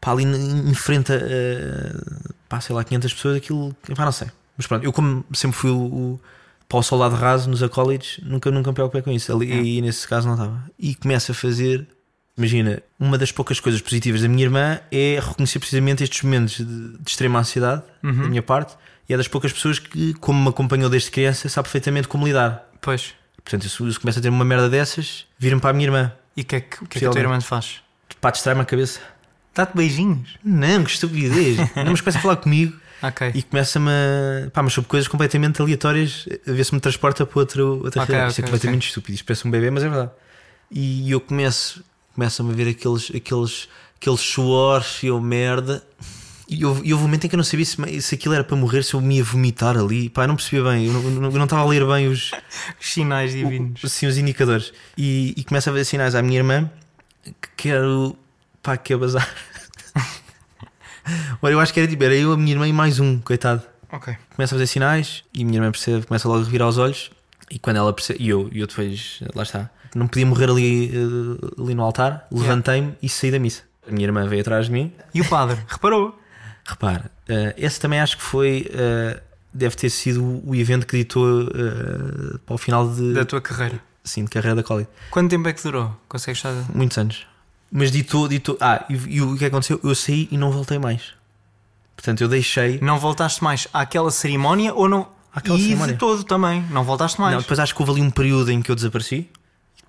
pá, 0.01 0.11
ali 0.13 0.25
em 0.25 0.75
frente 0.75 1.13
a, 1.13 1.17
a 1.17 2.33
pá, 2.49 2.61
sei 2.61 2.75
lá, 2.75 2.83
500 2.83 3.15
pessoas, 3.15 3.37
aquilo, 3.37 3.75
pá, 3.97 4.05
não 4.05 4.13
sei. 4.13 4.29
Mas 4.57 4.67
pronto, 4.67 4.85
eu 4.85 4.93
como 4.93 5.25
sempre 5.33 5.57
fui 5.57 5.71
o, 5.71 5.77
o 5.79 6.21
para 6.69 6.79
o 6.79 6.83
soldado 6.85 7.17
raso 7.17 7.49
nos 7.51 7.63
acólitos, 7.65 8.21
nunca, 8.23 8.49
nunca 8.51 8.71
me 8.71 8.75
preocupei 8.75 9.03
com 9.03 9.11
isso. 9.11 9.33
Ali, 9.35 9.51
É. 9.53 9.57
E 9.63 9.81
nesse 9.83 10.07
caso 10.07 10.27
não 10.29 10.35
estava. 10.35 10.65
E 10.79 10.95
começo 10.95 11.33
a 11.33 11.35
fazer, 11.35 11.87
imagina, 12.41 12.83
uma 12.99 13.17
das 13.17 13.31
poucas 13.31 13.61
coisas 13.61 13.81
positivas 13.81 14.23
da 14.23 14.29
minha 14.29 14.43
irmã 14.45 14.81
é 14.91 15.21
reconhecer 15.21 15.59
precisamente 15.59 16.03
estes 16.03 16.23
momentos 16.23 16.57
de, 16.59 16.65
de 16.65 16.99
extrema 17.11 17.39
ansiedade 17.39 17.83
Uhum. 18.03 18.23
da 18.23 18.29
minha 18.29 18.43
parte. 18.43 18.75
E 19.09 19.15
é 19.15 19.17
das 19.17 19.29
poucas 19.29 19.53
pessoas 19.53 19.79
que, 19.79 20.15
como 20.15 20.41
me 20.43 20.49
acompanhou 20.49 20.89
desde 20.89 21.11
criança, 21.11 21.49
sabe 21.49 21.65
perfeitamente 21.67 22.07
como 22.09 22.27
lidar. 22.27 22.69
Pois. 22.81 23.13
Portanto, 23.43 23.69
se- 23.69 23.93
se 23.93 23.99
começo 23.99 24.19
a 24.19 24.23
ter 24.23 24.29
uma 24.29 24.45
merda 24.45 24.69
dessas, 24.69 25.27
vira-me 25.39 25.61
para 25.61 25.71
a 25.71 25.73
minha 25.73 25.87
irmã. 25.87 26.13
E 26.37 26.43
o 26.43 26.45
que 26.45 26.57
é 26.57 26.61
que, 26.61 26.77
que, 26.87 26.99
é 26.99 27.01
que 27.01 27.07
a 27.07 27.11
tua 27.11 27.21
irmã 27.21 27.39
te 27.39 27.45
faz? 27.47 27.81
Pá, 28.21 28.31
distrai-me 28.31 28.61
a 28.61 28.65
cabeça. 28.65 29.01
Dá-te 29.55 29.77
beijinhos? 29.77 30.39
Não, 30.45 30.85
que 30.85 30.91
estupidez. 30.91 31.57
não, 31.75 31.87
mas 31.91 32.01
começa 32.01 32.19
a 32.19 32.23
falar 32.23 32.37
comigo 32.37 32.77
Ok. 33.03 33.33
e 33.35 33.43
começa-me 33.43 33.91
a. 33.91 34.51
Pá, 34.53 34.63
mas 34.63 34.73
sobre 34.75 34.89
coisas 34.89 35.09
completamente 35.09 35.61
aleatórias, 35.61 36.27
a 36.47 36.53
ver 36.53 36.63
se 36.65 36.73
me 36.73 36.81
transporta 36.81 37.27
para 37.27 37.41
outro, 37.41 37.83
outra 37.83 38.03
Ok, 38.03 38.15
realidade. 38.15 38.31
Isto 38.31 38.39
é 38.41 38.43
completamente 38.45 38.83
ok. 38.83 38.89
estúpido. 38.91 39.15
Isto 39.17 39.25
parece 39.25 39.49
um 39.49 39.51
bebê, 39.51 39.71
mas 39.71 39.83
é 39.83 39.89
verdade. 39.89 40.11
E 40.71 41.11
eu 41.11 41.21
começo, 41.21 41.83
começo-me 42.15 42.53
a 42.53 42.55
ver 42.57 42.69
aqueles, 42.69 43.11
aqueles, 43.15 43.69
aqueles 44.01 44.21
suores 44.21 45.03
e 45.03 45.07
eu 45.07 45.21
merda. 45.21 45.83
E 46.49 46.65
houve, 46.65 46.93
um 46.93 46.99
momento 46.99 47.25
em 47.25 47.29
que 47.29 47.35
eu 47.37 47.39
não 47.39 47.45
sabia 47.45 47.65
se, 47.65 48.01
se 48.03 48.15
aquilo 48.17 48.35
era 48.35 48.43
para 48.43 48.57
morrer, 48.57 48.83
se 48.83 48.95
eu 48.95 49.01
me 49.01 49.19
ia 49.19 49.25
vomitar 49.25 49.77
ali. 49.79 50.09
Pá, 50.09 50.25
eu 50.25 50.29
não 50.29 50.35
percebia 50.37 50.69
bem. 50.69 50.87
Eu 50.87 50.93
não, 50.93 51.03
eu 51.03 51.31
não- 51.31 51.45
estava 51.45 51.63
a 51.63 51.65
ler 51.67 51.87
bem 51.87 52.09
os, 52.09 52.33
Os 52.81 52.93
sinais 52.93 53.33
divinos. 53.33 53.81
o- 53.83 53.87
assim, 53.87 54.07
os 54.07 54.19
indicadores. 54.19 54.73
E, 54.99 55.33
e 55.37 55.45
começo 55.45 55.71
a 55.71 55.73
ver 55.73 55.85
sinais 55.85 56.15
à 56.17 56.23
minha 56.23 56.39
irmã 56.39 56.69
que 57.25 57.49
quero. 57.57 58.17
pá, 58.63 58.77
que 58.77 58.93
é 58.93 58.97
bazar. 58.97 59.29
Ora, 61.43 61.55
eu 61.55 61.61
acho 61.61 61.73
que 61.73 61.81
era 61.81 61.89
tipo, 61.89 62.03
era 62.05 62.15
eu, 62.15 62.33
a 62.33 62.37
minha 62.37 62.53
irmã 62.53 62.69
e 62.69 62.73
mais 62.73 63.01
um, 63.01 63.19
coitado. 63.21 63.63
Ok. 63.93 64.15
Começa 64.35 64.55
a 64.55 64.57
fazer 64.57 64.67
sinais 64.67 65.25
e 65.35 65.43
a 65.43 65.45
minha 65.45 65.59
irmã 65.59 65.71
percebe, 65.71 66.07
começa 66.07 66.29
logo 66.29 66.41
a 66.41 66.45
revirar 66.45 66.69
os 66.69 66.79
olhos. 66.79 67.11
E 67.51 67.59
quando 67.59 67.77
ela 67.77 67.93
percebe, 67.93 68.23
e 68.23 68.29
eu, 68.29 68.49
e 68.53 68.61
eu 68.61 68.67
depois, 68.67 69.21
lá 69.35 69.43
está, 69.43 69.71
não 69.95 70.07
podia 70.07 70.27
morrer 70.27 70.51
ali, 70.51 70.91
eh, 70.95 71.63
ali 71.63 71.75
no 71.75 71.83
altar, 71.83 72.27
levantei-me 72.31 72.95
e 73.03 73.09
saí 73.09 73.31
da 73.31 73.39
missa. 73.39 73.63
A 73.89 73.93
minha 73.93 74.07
irmã 74.07 74.27
veio 74.29 74.41
atrás 74.43 74.67
de 74.67 74.73
mim. 74.73 74.93
E 75.15 75.21
o 75.21 75.29
padre? 75.29 75.59
Reparou? 75.69 76.19
Repara, 76.65 77.11
eh, 77.29 77.55
esse 77.57 77.81
também 77.81 78.01
acho 78.01 78.17
que 78.17 78.23
foi, 78.23 78.71
eh, 78.73 79.21
deve 79.53 79.75
ter 79.77 79.91
sido 79.91 80.43
o 80.47 80.55
evento 80.55 80.87
que 80.87 80.97
ditou 80.99 81.47
para 82.47 82.55
o 82.55 82.59
final 82.59 82.89
de, 82.89 83.13
Da 83.15 83.25
tua 83.25 83.41
carreira. 83.41 83.81
sim, 84.05 84.25
de 84.25 84.31
carreira 84.31 84.55
da 84.55 84.63
Coli. 84.63 84.87
Quanto 85.11 85.31
tempo 85.31 85.49
é 85.49 85.53
que 85.53 85.63
durou? 85.63 85.97
Consegues 86.09 86.39
estar. 86.39 86.55
Muitos 86.75 86.97
anos. 86.99 87.27
Mas 87.73 87.91
ditou, 87.91 88.29
ditou. 88.29 88.57
Ah, 88.61 88.85
e, 88.89 88.95
e 89.17 89.23
o 89.23 89.37
que 89.37 89.45
aconteceu? 89.45 89.81
Eu 89.83 89.95
saí 89.95 90.29
e 90.31 90.37
não 90.37 90.51
voltei 90.51 90.79
mais. 90.79 91.15
Portanto, 91.97 92.21
eu 92.21 92.29
deixei. 92.29 92.79
Não 92.81 92.99
voltaste 92.99 93.43
mais 93.45 93.69
àquela 93.73 94.11
cerimónia 94.11 94.73
ou 94.75 94.89
não? 94.89 95.09
Àquela 95.35 95.57
e 95.59 95.63
cerimónia. 95.63 95.93
de 95.95 95.99
todo 95.99 96.25
também. 96.25 96.65
Não 96.71 96.83
voltaste 96.83 97.21
mais. 97.21 97.33
Não, 97.35 97.41
depois 97.43 97.59
acho 97.61 97.75
que 97.75 97.81
houve 97.83 97.93
ali 97.93 98.03
um 98.03 98.11
período 98.11 98.51
em 98.51 98.61
que 98.63 98.71
eu 98.71 98.75
desapareci. 98.75 99.29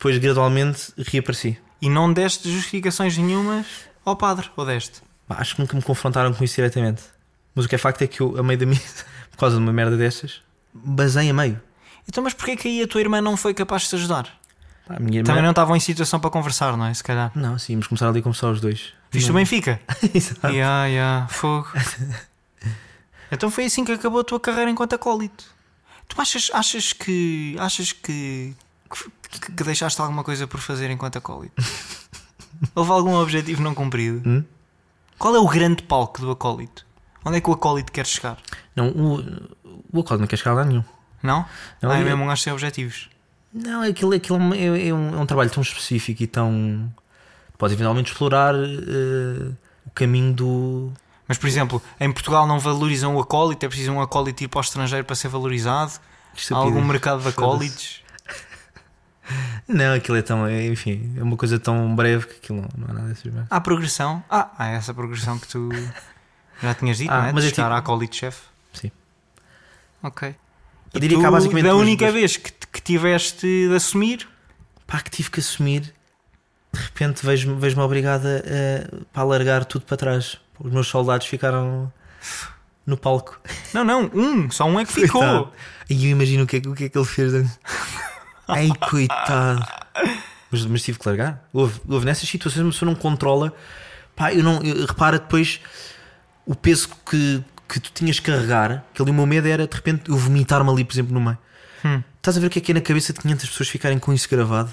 Depois, 0.02 0.18
gradualmente, 0.18 0.92
reapareci. 0.98 1.60
E 1.80 1.88
não 1.88 2.12
deste 2.12 2.52
justificações 2.52 3.16
nenhumas 3.20 3.68
ao 4.04 4.16
padre. 4.16 4.50
Ou 4.56 4.66
deste? 4.66 5.00
Acho 5.30 5.54
que 5.54 5.62
nunca 5.62 5.76
me 5.78 5.84
confrontaram 5.84 6.34
com 6.34 6.44
isso 6.44 6.56
diretamente. 6.56 7.04
Mas 7.54 7.66
o 7.66 7.70
que 7.70 7.76
é 7.76 7.78
facto 7.78 8.02
é 8.02 8.08
que 8.08 8.20
eu, 8.20 8.36
a 8.36 8.42
meio 8.42 8.58
da 8.58 8.66
missa, 8.68 9.06
por 9.30 9.38
causa 9.38 9.58
de 9.58 9.62
uma 9.62 9.72
merda 9.72 9.96
destas, 9.96 10.42
basei 10.74 11.30
a 11.30 11.34
meio. 11.36 11.62
Então, 12.10 12.24
mas 12.24 12.34
porquê 12.34 12.56
que 12.56 12.68
aí 12.68 12.82
a 12.82 12.88
tua 12.88 13.00
irmã 13.00 13.22
não 13.22 13.38
foi 13.38 13.54
capaz 13.54 13.84
de 13.84 13.90
te 13.90 13.96
ajudar? 13.98 14.24
Pá, 14.88 14.96
a 14.96 15.00
minha 15.00 15.24
Também 15.24 15.36
irmã- 15.36 15.42
não 15.44 15.50
estavam 15.52 15.76
em 15.76 15.80
situação 15.80 16.20
para 16.20 16.32
conversar, 16.32 16.76
não 16.76 16.88
é? 16.88 16.94
Se 16.96 17.04
calhar. 17.04 17.32
não, 17.36 17.60
sim, 17.60 17.74
vamos 17.74 17.86
começar 17.86 18.10
ali 18.10 18.22
a 18.22 18.24
conversar 18.24 18.48
os 18.50 18.60
dois. 18.60 18.94
Viste 19.12 19.30
o 19.30 19.34
Não- 19.34 19.40
Benfica? 19.40 19.80
Exato. 20.16 20.48
Ya, 20.48 20.88
ya, 20.88 21.28
fogo. 21.30 21.68
então 23.32 23.52
foi 23.52 23.66
assim 23.66 23.86
que 23.86 23.92
acabou 23.92 24.22
a 24.22 24.24
tua 24.24 24.40
carreira 24.40 24.72
enquanto 24.72 24.94
acólito. 24.94 25.46
Tu 26.08 26.20
achas, 26.20 26.50
achas 26.54 26.92
que. 26.92 27.56
Achas 27.60 27.92
que, 27.94 28.54
que. 28.92 29.52
que 29.54 29.64
deixaste 29.64 30.00
alguma 30.02 30.24
coisa 30.24 30.46
por 30.48 30.60
fazer 30.60 30.90
enquanto 30.90 31.18
acólito? 31.18 31.54
Houve 32.76 32.92
algum 32.92 33.16
objetivo 33.16 33.62
não 33.64 33.74
cumprido? 33.74 34.22
Hum? 34.28 34.44
Qual 35.18 35.36
é 35.36 35.40
o 35.40 35.48
grande 35.48 35.84
palco 35.84 36.22
do 36.22 36.32
acólito? 36.32 36.86
Onde 37.24 37.38
é 37.38 37.42
que 37.42 37.50
o 37.50 37.54
acólito 37.54 37.92
quer 37.92 38.06
chegar? 38.06 38.38
Não, 38.76 38.90
o, 38.90 39.20
o 39.94 40.00
acorde 40.02 40.22
não 40.22 40.28
quer 40.28 40.38
chegar 40.38 40.58
a 40.58 40.66
nenhum. 40.66 40.84
Não? 41.22 41.46
Não, 41.82 41.92
ah, 41.92 41.98
é 41.98 42.02
eu- 42.02 42.06
mesmo 42.06 42.24
um 42.24 42.28
gajo 42.28 42.42
sem 42.42 42.52
objetivos. 42.54 43.10
Não, 43.54 43.82
aquilo, 43.84 44.14
aquilo 44.16 44.38
é, 44.38 44.42
um- 44.42 44.54
é- 44.54 44.88
é 44.88 44.94
um, 44.94 45.16
é 45.16 45.18
um 45.20 45.26
trabalho 45.26 45.50
tão 45.50 45.62
específico 45.62 46.24
e 46.24 46.28
tão. 46.28 46.92
Pode 47.58 47.74
eventualmente 47.74 48.12
explorar 48.12 48.56
eh, 48.56 49.52
o 49.86 49.90
caminho 49.94 50.34
do. 50.34 50.92
Mas, 51.28 51.38
por 51.38 51.48
exemplo, 51.48 51.82
em 52.00 52.12
Portugal 52.12 52.48
não 52.48 52.60
valorizam 52.60 53.16
o 53.16 53.20
acólito, 53.20 53.64
é 53.66 53.70
preciso 53.70 53.92
um 53.92 54.02
acólito 54.02 54.44
ir 54.44 54.48
para 54.48 54.58
o 54.58 54.62
estrangeiro 54.62 55.06
para 55.06 55.16
ser 55.16 55.28
valorizado. 55.28 55.94
Há 56.52 56.56
algum 56.56 56.84
mercado 56.84 57.22
de 57.22 57.28
acólitos? 57.30 58.01
Não, 59.68 59.94
aquilo 59.94 60.18
é 60.18 60.22
tão. 60.22 60.46
é, 60.48 60.66
enfim, 60.68 61.14
é 61.18 61.24
uma 61.24 61.38
coisa 61.38 61.60
tão 61.60 61.96
breve 61.96 62.26
que 62.28 62.36
aquilo 62.38 62.62
não, 62.62 62.70
não 62.78 62.88
há 62.90 62.94
nada 62.94 63.16
merdas. 63.26 63.46
Há 63.50 63.62
progressão? 63.62 64.24
Ah, 64.30 64.50
há 64.58 64.68
essa 64.70 64.94
progressão 64.94 65.38
que 65.40 65.48
tu 65.48 65.70
já 66.62 66.74
tinhas 66.74 66.98
dito, 66.98 67.12
Ah, 67.12 67.22
não 67.22 67.26
é? 67.28 67.34
mas 67.34 67.44
de 67.44 67.52
é 67.52 67.54
chegar 67.54 67.68
tipo- 67.68 67.76
a 67.76 67.78
acólito-chefe. 67.78 68.42
Sim. 68.74 68.92
Ok. 70.04 70.36
Eu 70.94 71.00
diria 71.00 71.18
tu, 71.18 71.22
que 71.22 71.26
há 71.28 71.32
basicamente 71.32 71.66
da 71.66 71.76
única 71.76 72.06
duas- 72.06 72.14
vez 72.14 72.38
que, 72.38 72.52
que 72.72 72.82
tiveste 72.82 73.46
de 73.70 73.74
assumir, 73.76 74.28
Pá, 74.86 75.00
que 75.00 75.10
tive 75.10 75.30
que 75.30 75.40
assumir. 75.40 75.94
De 76.74 76.80
repente 76.80 77.26
vejo-me 77.26 77.60
vejo 77.60 77.80
obrigada 77.82 78.44
a, 78.46 79.06
para 79.14 79.24
largar 79.24 79.64
tudo 79.66 79.86
para 79.86 79.96
trás. 79.98 80.38
Os 80.60 80.72
meus 80.72 80.88
soldados 80.88 81.28
ficaram 81.28 81.92
no 82.86 82.98
palco. 82.98 83.40
não, 83.74 83.84
não, 83.86 84.12
um, 84.14 84.50
só 84.52 84.66
um 84.66 84.80
é 84.80 84.86
que 84.86 84.92
ficou. 84.94 85.52
E 85.90 86.06
eu 86.06 86.12
imagino 86.12 86.44
o 86.44 86.48
que, 86.48 86.56
é, 86.56 86.62
que- 86.62 86.70
o 86.70 86.74
que 86.74 86.86
é 86.86 86.90
que 86.90 86.98
ele 86.98 87.06
fez. 87.06 87.34
Ai, 88.52 88.70
coitado. 88.90 89.66
Mas, 90.52 90.66
mas 90.66 90.82
tive 90.84 91.00
que 91.00 91.08
largar. 91.08 91.44
Houve, 91.54 91.80
houve 91.88 92.06
nessas 92.06 92.28
situações, 92.28 92.62
uma 92.64 92.72
pessoa 92.72 92.90
não 92.92 92.96
controla. 93.00 93.54
Pá, 94.16 94.34
eu 94.34 94.44
não. 94.44 94.62
eu- 94.62 94.86
repara 94.86 95.18
depois 95.18 95.60
o 96.46 96.54
peso 96.56 96.90
que, 97.10 97.44
que 97.68 97.80
tu 97.80 97.92
tinhas 97.94 98.20
que 98.20 98.30
carregar. 98.32 98.84
Que 98.94 99.02
ali 99.02 99.12
o 99.12 99.14
meu 99.14 99.26
medo 99.26 99.48
era 99.48 99.66
de 99.68 99.76
repente 99.76 100.10
eu 100.10 100.18
vomitar-me 100.18 100.70
ali, 100.70 100.84
por 100.84 100.94
exemplo, 100.94 101.14
no 101.14 101.22
meio. 101.22 101.38
Hum. 101.86 102.04
Estás 102.18 102.38
a 102.38 102.40
ver 102.40 102.48
o 102.48 102.50
que 102.50 102.60
é 102.60 102.62
que 102.62 102.72
é 102.72 102.76
na 102.76 102.82
cabeça 102.82 103.14
de 103.14 103.20
500 103.20 103.50
pessoas 103.50 103.70
ficarem 103.70 103.98
com 103.98 104.14
isso 104.14 104.30
gravado? 104.30 104.70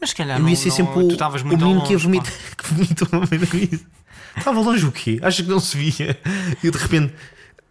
Mas 0.00 0.10
se 0.10 0.16
calhar 0.16 0.38
eu 0.38 0.42
não, 0.42 0.48
ia 0.48 0.56
ser 0.56 0.68
não- 0.68 0.76
sempre 0.76 0.92
tu 0.92 0.98
o, 1.22 1.26
o 1.26 1.44
muito 1.44 1.62
ao 1.64 1.68
menino 1.68 1.82
que 1.86 1.92
ia 1.92 1.96
longe, 1.96 2.04
vomitar. 2.04 2.32
Que 2.56 2.72
vomitou 2.74 3.08
no 3.12 3.20
meio 3.20 3.38
da 3.40 3.46
vida. 3.46 3.80
Estava 4.36 4.60
longe 4.60 4.86
o 4.86 4.92
quê? 4.92 5.18
Acho 5.22 5.42
que 5.42 5.48
não 5.50 5.58
se 5.60 5.76
via. 5.76 6.18
E 6.62 6.70
de 6.70 6.78
repente. 6.78 7.14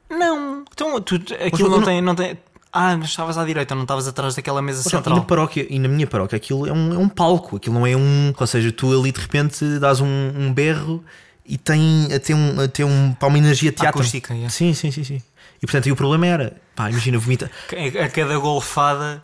Não, 0.09 0.63
então 0.71 0.99
tu, 1.01 1.15
aquilo 1.45 1.69
não, 1.69 1.77
não- 1.79 1.85
tem, 1.85 2.01
não 2.01 2.15
tem. 2.15 2.37
Ah, 2.77 2.97
mas 2.97 3.07
estavas 3.07 3.37
à 3.37 3.45
direita, 3.45 3.73
não 3.73 3.83
estavas 3.83 4.05
atrás 4.05 4.35
daquela 4.35 4.61
mesa 4.61 4.79
não, 4.79 4.87
e 4.87 4.91
central. 4.91 5.15
na 5.15 5.23
paróquia, 5.23 5.65
e 5.69 5.79
na 5.79 5.87
minha 5.87 6.05
paróquia, 6.05 6.35
aquilo 6.35 6.67
é 6.67 6.73
um, 6.73 6.93
é 6.93 6.97
um 6.97 7.07
palco, 7.07 7.55
aquilo 7.55 7.73
não 7.73 7.87
é 7.87 7.95
um. 7.95 8.33
Ou 8.37 8.47
seja, 8.47 8.69
tu 8.69 8.91
ali 8.99 9.13
de 9.13 9.21
repente 9.21 9.79
dás 9.79 10.01
um, 10.01 10.05
um 10.05 10.53
berro 10.53 11.01
e 11.45 11.57
tem 11.57 12.09
até 12.13 12.35
um, 12.35 12.59
até 12.59 12.83
um, 12.83 13.15
uma 13.21 13.37
energia 13.37 13.71
teatro. 13.71 14.01
Acústica, 14.01 14.33
yeah. 14.33 14.49
Sim, 14.49 14.73
sim, 14.73 14.91
sim, 14.91 15.05
sim. 15.05 15.23
E 15.57 15.65
portanto, 15.65 15.85
aí 15.85 15.91
o 15.93 15.95
problema 15.95 16.27
era, 16.27 16.57
pá, 16.75 16.89
imagina, 16.89 17.17
vomita. 17.17 17.49
A, 17.71 18.03
a 18.03 18.09
cada 18.09 18.37
golfada 18.39 19.23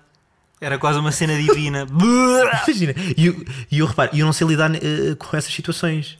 era 0.62 0.78
quase 0.78 0.98
uma 0.98 1.12
cena 1.12 1.36
divina. 1.36 1.86
Imagina, 2.66 2.96
e 3.18 3.26
eu, 3.26 3.46
e 3.70 3.80
eu 3.80 3.86
reparo, 3.86 4.12
e 4.14 4.22
eu 4.22 4.26
não 4.26 4.32
sei 4.32 4.48
lidar 4.48 4.74
eh, 4.74 5.14
com 5.20 5.36
essas 5.36 5.54
situações. 5.54 6.18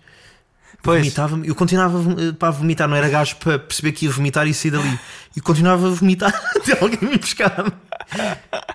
Pois. 0.84 1.00
Vomitava 1.00 1.40
eu 1.44 1.54
continuava 1.54 2.00
eh, 2.22 2.32
pá, 2.32 2.48
a 2.48 2.52
vomitar, 2.52 2.88
não 2.88 2.96
era 2.96 3.08
gajo 3.08 3.36
para 3.38 3.60
perceber 3.60 3.92
que 3.92 4.06
ia 4.06 4.12
vomitar 4.12 4.48
e 4.48 4.54
sair 4.54 4.72
dali. 4.72 5.00
E 5.36 5.42
continuava 5.42 5.88
a 5.88 5.92
vomitar 5.92 6.34
até 6.56 6.74
alguém 6.82 7.10
me 7.10 7.18
buscar. 7.18 7.72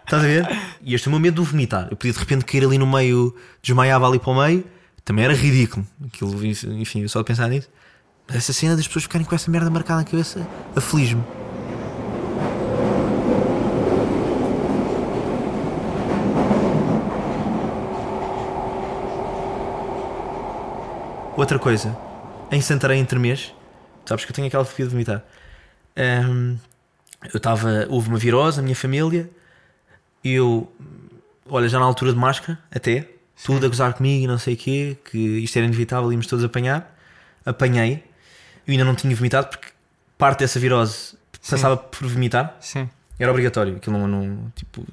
Estás 0.05 0.23
a 0.23 0.27
ver? 0.27 0.47
E 0.83 0.95
este 0.95 1.09
é 1.09 1.09
o 1.09 1.13
meu 1.13 1.21
medo 1.21 1.43
de 1.43 1.49
vomitar. 1.49 1.89
Eu 1.91 1.97
podia 1.97 2.13
de 2.13 2.19
repente 2.19 2.45
cair 2.45 2.65
ali 2.65 2.79
no 2.79 2.87
meio, 2.87 3.35
desmaiava 3.63 4.07
ali 4.09 4.19
para 4.19 4.31
o 4.31 4.41
meio, 4.41 4.65
também 5.05 5.25
era 5.25 5.35
ridículo. 5.35 5.87
Aquilo, 6.07 6.45
enfim, 6.45 7.03
eu 7.03 7.09
só 7.09 7.21
de 7.21 7.25
pensar 7.25 7.49
nisso. 7.49 7.69
Mas 8.29 8.39
essa 8.39 8.53
cena 8.53 8.77
das 8.77 8.87
pessoas 8.87 9.05
ficarem 9.05 9.27
com 9.27 9.35
essa 9.35 9.51
merda 9.51 9.71
marcada 9.71 10.01
na 10.01 10.05
cabeça 10.05 10.47
aflige-me. 10.75 11.46
Outra 21.37 21.59
coisa, 21.59 21.97
em 22.51 22.61
Santarém 22.61 23.01
entre 23.01 23.19
mês, 23.19 23.53
sabes 24.07 24.25
que 24.25 24.31
eu 24.31 24.35
tenho 24.35 24.47
aquela 24.49 24.65
fobia 24.65 24.87
de 24.87 24.93
vomitar. 24.93 25.23
Ahm, 25.97 26.57
eu 27.33 27.37
estava, 27.39 27.87
houve 27.89 28.09
uma 28.09 28.19
virose 28.19 28.57
na 28.59 28.63
minha 28.63 28.77
família, 28.77 29.29
eu, 30.25 30.73
olha, 31.49 31.69
já 31.69 31.79
na 31.79 31.85
altura 31.85 32.13
de 32.13 32.19
máscara, 32.19 32.59
até, 32.75 33.09
tudo 33.45 33.67
a 33.67 33.69
gozar 33.69 33.93
comigo 33.95 34.25
e 34.25 34.27
não 34.27 34.39
sei 34.39 34.55
o 34.55 34.57
quê, 34.57 34.97
que 35.11 35.19
isto 35.19 35.57
era 35.57 35.67
inevitável, 35.67 36.11
íamos 36.11 36.27
todos 36.27 36.45
apanhar. 36.45 36.95
Apanhei, 37.45 38.03
eu 38.67 38.73
ainda 38.73 38.85
não 38.85 38.95
tinha 38.95 39.15
vomitado 39.15 39.49
porque 39.49 39.69
parte 40.19 40.41
dessa 40.41 40.59
virose 40.59 41.17
passava 41.49 41.77
por 41.77 42.09
vomitar, 42.09 42.57
Sim. 42.61 42.89
era 43.19 43.31
obrigatório. 43.31 43.77
Aquilo 43.77 43.99
não, 43.99 44.09
não 44.09 44.51
tipo, 44.57 44.85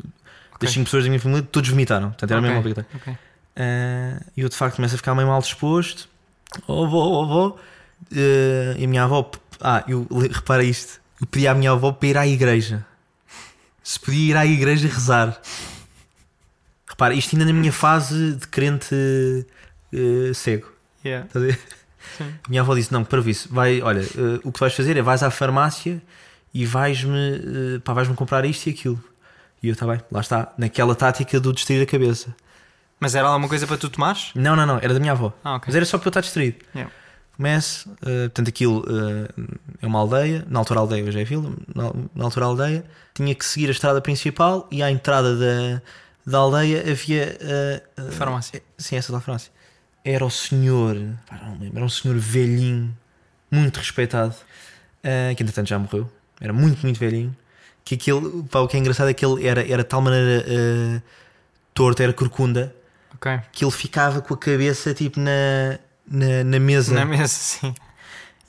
das 0.60 0.70
Ok. 0.70 0.70
5 0.70 0.84
pessoas 0.86 1.04
da 1.06 1.10
minha 1.10 1.20
família, 1.20 1.48
todos 1.50 1.70
vomitaram, 1.70 2.10
portanto 2.10 2.30
era 2.32 2.40
Ok, 2.40 2.50
mesmo 2.50 2.60
obrigatório. 2.60 3.18
Ah, 3.56 4.22
E 4.36 4.42
eu 4.42 4.50
de 4.50 4.56
facto 4.56 4.76
começo 4.76 4.94
a 4.94 4.98
ficar 4.98 5.16
meio 5.16 5.28
mal 5.28 5.40
disposto. 5.42 6.12
Oh, 6.68 6.86
avó, 6.86 7.08
oh, 7.08 7.24
avó. 7.24 7.58
Ah, 8.12 8.76
e 8.78 8.84
a 8.84 8.88
minha 8.88 9.04
avó, 9.04 9.30
ah, 9.60 9.84
eu 9.88 10.08
repara 10.32 10.64
isto. 10.64 11.02
Eu 11.20 11.28
pedi 11.28 11.48
à 11.48 11.54
minha 11.54 11.72
avó 11.72 11.92
para 11.92 12.08
ir 12.08 12.18
à 12.18 12.28
igreja. 12.28 12.86
Se 13.84 14.00
podia 14.00 14.32
ir 14.32 14.38
à 14.38 14.46
igreja 14.46 14.88
rezar. 14.88 15.40
Repara, 16.88 17.14
isto 17.14 17.36
ainda 17.36 17.46
na 17.46 17.54
minha 17.54 17.72
fase 17.72 18.34
de 18.34 18.48
crente 18.48 18.96
eh, 19.92 20.34
cego. 20.34 20.72
Yeah. 21.04 21.28
A. 21.36 21.40
A 22.24 22.50
minha 22.50 22.62
avó 22.62 22.76
disse: 22.76 22.92
Não, 22.92 23.04
para 23.04 23.20
isso, 23.22 23.50
vai, 23.52 23.82
olha, 23.82 24.02
eh, 24.02 24.40
o 24.44 24.52
que 24.52 24.60
vais 24.60 24.74
fazer 24.74 24.96
é 24.98 25.02
vais 25.02 25.24
à 25.24 25.32
farmácia 25.32 26.02
e 26.54 26.66
vais-me 26.66 27.80
pá, 27.84 27.94
vais-me 27.94 28.16
comprar 28.16 28.46
isto 28.46 28.68
e 28.68 28.70
aquilo. 28.72 29.04
E 29.62 29.70
eu, 29.70 29.74
está 29.74 29.88
bem, 29.88 30.02
lá 30.12 30.20
está, 30.20 30.54
naquela 30.58 30.94
tática 30.94 31.40
do 31.40 31.54
distrair 31.54 31.82
a 31.82 31.86
cabeça. 31.86 32.36
Mas 33.04 33.16
era 33.16 33.28
alguma 33.28 33.50
coisa 33.50 33.68
para 33.68 33.76
tu 33.78 33.90
tomares? 33.90 34.32
Não, 34.34 34.56
não, 34.56 34.66
não, 34.66 34.78
era 34.78 34.94
da 34.94 35.00
minha 35.02 35.12
avó. 35.12 35.34
Ah, 35.44 35.56
ok. 35.56 35.66
Mas 35.68 35.76
era 35.76 35.84
só 35.84 35.98
para 35.98 36.08
eu 36.08 36.10
estar 36.10 36.22
distraído. 36.22 36.56
Yeah. 36.74 36.90
Começo, 37.36 37.90
eh, 38.02 38.30
portanto, 38.30 38.48
aquilo 38.48 38.86
eh, 38.88 39.44
é 39.82 39.86
uma 39.86 40.00
aldeia, 40.00 40.46
na 40.48 40.60
altura 40.60 40.80
aldeia, 40.80 41.04
hoje 41.04 41.20
é 41.20 41.24
vila, 41.26 41.52
na, 41.76 41.92
na 42.16 42.24
altura 42.24 42.46
aldeia, 42.46 42.86
tinha 43.14 43.36
que 43.36 43.44
seguir 43.46 43.68
a 43.68 43.72
estrada 43.72 44.00
principal 44.00 44.66
e 44.72 44.82
à 44.82 44.90
entrada 44.90 45.36
da, 45.36 45.82
da 46.26 46.38
aldeia 46.38 46.80
havia. 46.90 47.38
eh, 47.42 47.82
Farmácia. 48.12 48.64
Sim, 48.78 48.96
essa 48.96 49.12
da 49.12 49.20
farmácia. 49.20 49.52
Era 50.06 50.24
o 50.24 50.32
senhor, 50.32 50.96
pá, 51.28 51.42
não 51.44 51.58
lembro, 51.60 51.76
era 51.80 51.86
um 51.86 51.90
senhor 51.90 52.16
velhinho, 52.18 52.98
muito 53.52 53.78
respeitado, 53.80 54.34
eh, 55.04 55.34
que 55.36 55.44
entretanto 55.44 55.68
já 55.68 55.78
morreu, 55.78 56.10
era 56.40 56.54
muito, 56.54 56.82
muito 56.84 56.98
velhinho. 56.98 57.36
Que 57.84 57.96
aquele, 57.96 58.44
pá, 58.50 58.60
o 58.60 58.68
que 58.70 58.78
é 58.78 58.80
engraçado 58.80 59.10
é 59.10 59.14
que 59.14 59.26
ele 59.26 59.46
era, 59.46 59.62
era 59.62 59.84
de 59.84 59.90
tal 59.90 60.00
maneira 60.02 60.46
torto, 61.74 62.02
era 62.02 62.14
corcunda, 62.14 62.74
Ok. 63.26 63.40
que 63.52 63.64
ele 63.64 63.72
ficava 63.72 64.22
com 64.22 64.34
a 64.34 64.38
cabeça 64.38 64.94
tipo 64.94 65.20
na, 65.20 65.80
na, 66.08 66.44
na 66.44 66.60
mesa. 66.60 66.94
Na 66.94 67.06
mesa, 67.06 67.28
sim. 67.28 67.74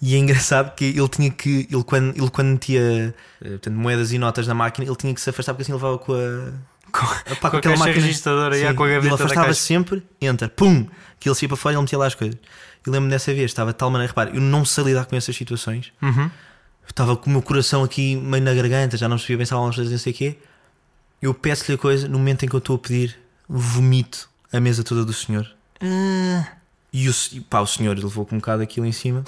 E 0.03 0.15
é 0.17 0.19
engraçado 0.19 0.75
que 0.75 0.85
ele 0.85 1.09
tinha 1.09 1.31
que, 1.31 1.67
ele 1.71 1.83
quando, 1.85 2.15
ele 2.17 2.29
quando 2.31 2.49
metia 2.49 3.15
eh, 3.43 3.49
portanto, 3.51 3.75
moedas 3.77 4.13
e 4.13 4.19
notas 4.19 4.47
na 4.47 4.53
máquina, 4.55 4.87
ele 4.87 4.97
tinha 4.97 5.15
que 5.15 5.21
se 5.21 5.31
afastar 5.31 5.55
porque 5.55 5.63
assim 5.63 5.73
ele 5.73 5.81
levava 5.83 5.99
com 5.99 6.13
a. 6.13 6.75
Com, 6.93 7.35
pá, 7.37 7.51
com 7.51 7.57
a 7.57 7.61
caixa 7.61 7.85
registradora, 7.87 8.59
já, 8.59 8.75
com 8.75 8.83
a 8.83 8.87
Ele 8.87 8.95
gaveta 8.97 9.17
da 9.17 9.25
afastava-se 9.25 9.47
caixa. 9.61 9.67
sempre, 9.67 10.03
entra, 10.21 10.49
pum, 10.49 10.87
que 11.19 11.29
ele 11.29 11.35
se 11.35 11.45
ia 11.45 11.49
para 11.49 11.57
fora 11.57 11.73
e 11.73 11.77
ele 11.77 11.83
metia 11.83 11.99
lá 11.99 12.07
as 12.07 12.15
coisas. 12.15 12.37
Eu 12.87 12.93
lembro-me 12.93 13.11
dessa 13.11 13.33
vez, 13.33 13.47
estava 13.51 13.73
de 13.73 13.79
tal 13.79 13.91
maneira, 13.91 14.11
repare, 14.11 14.31
eu 14.37 14.41
não 14.41 14.65
sei 14.65 14.85
lidar 14.85 15.07
com 15.07 15.17
essas 15.17 15.35
situações, 15.35 15.93
Uhum. 16.03 16.31
estava 16.87 17.17
com 17.17 17.29
o 17.31 17.33
meu 17.33 17.43
coração 17.43 17.83
aqui 17.83 18.15
meio 18.15 18.45
na 18.45 18.53
garganta, 18.55 18.97
já 18.97 19.09
não 19.09 19.17
percebia 19.17 19.39
pensar 19.39 19.55
algumas 19.57 19.75
coisas, 19.77 19.91
não 19.93 19.99
sei 19.99 20.13
o 20.13 20.17
quê. 20.17 20.39
Eu 21.23 21.33
peço-lhe 21.35 21.75
a 21.75 21.79
coisa, 21.79 22.07
no 22.07 22.19
momento 22.19 22.45
em 22.45 22.49
que 22.49 22.55
eu 22.55 22.59
estou 22.59 22.77
a 22.77 22.79
pedir, 22.79 23.17
vomito 23.49 24.29
a 24.57 24.61
mesa 24.61 24.83
toda 24.85 25.05
do 25.05 25.13
senhor. 25.13 25.51
Ah, 25.81 26.47
E 26.93 27.09
o, 27.09 27.15
pá, 27.49 27.61
o 27.61 27.67
senhor 27.67 27.97
levou 27.99 28.25
com 28.25 28.37
um 28.37 28.39
bocado 28.39 28.63
aquilo 28.63 28.87
em 28.87 28.93
cima. 28.93 29.25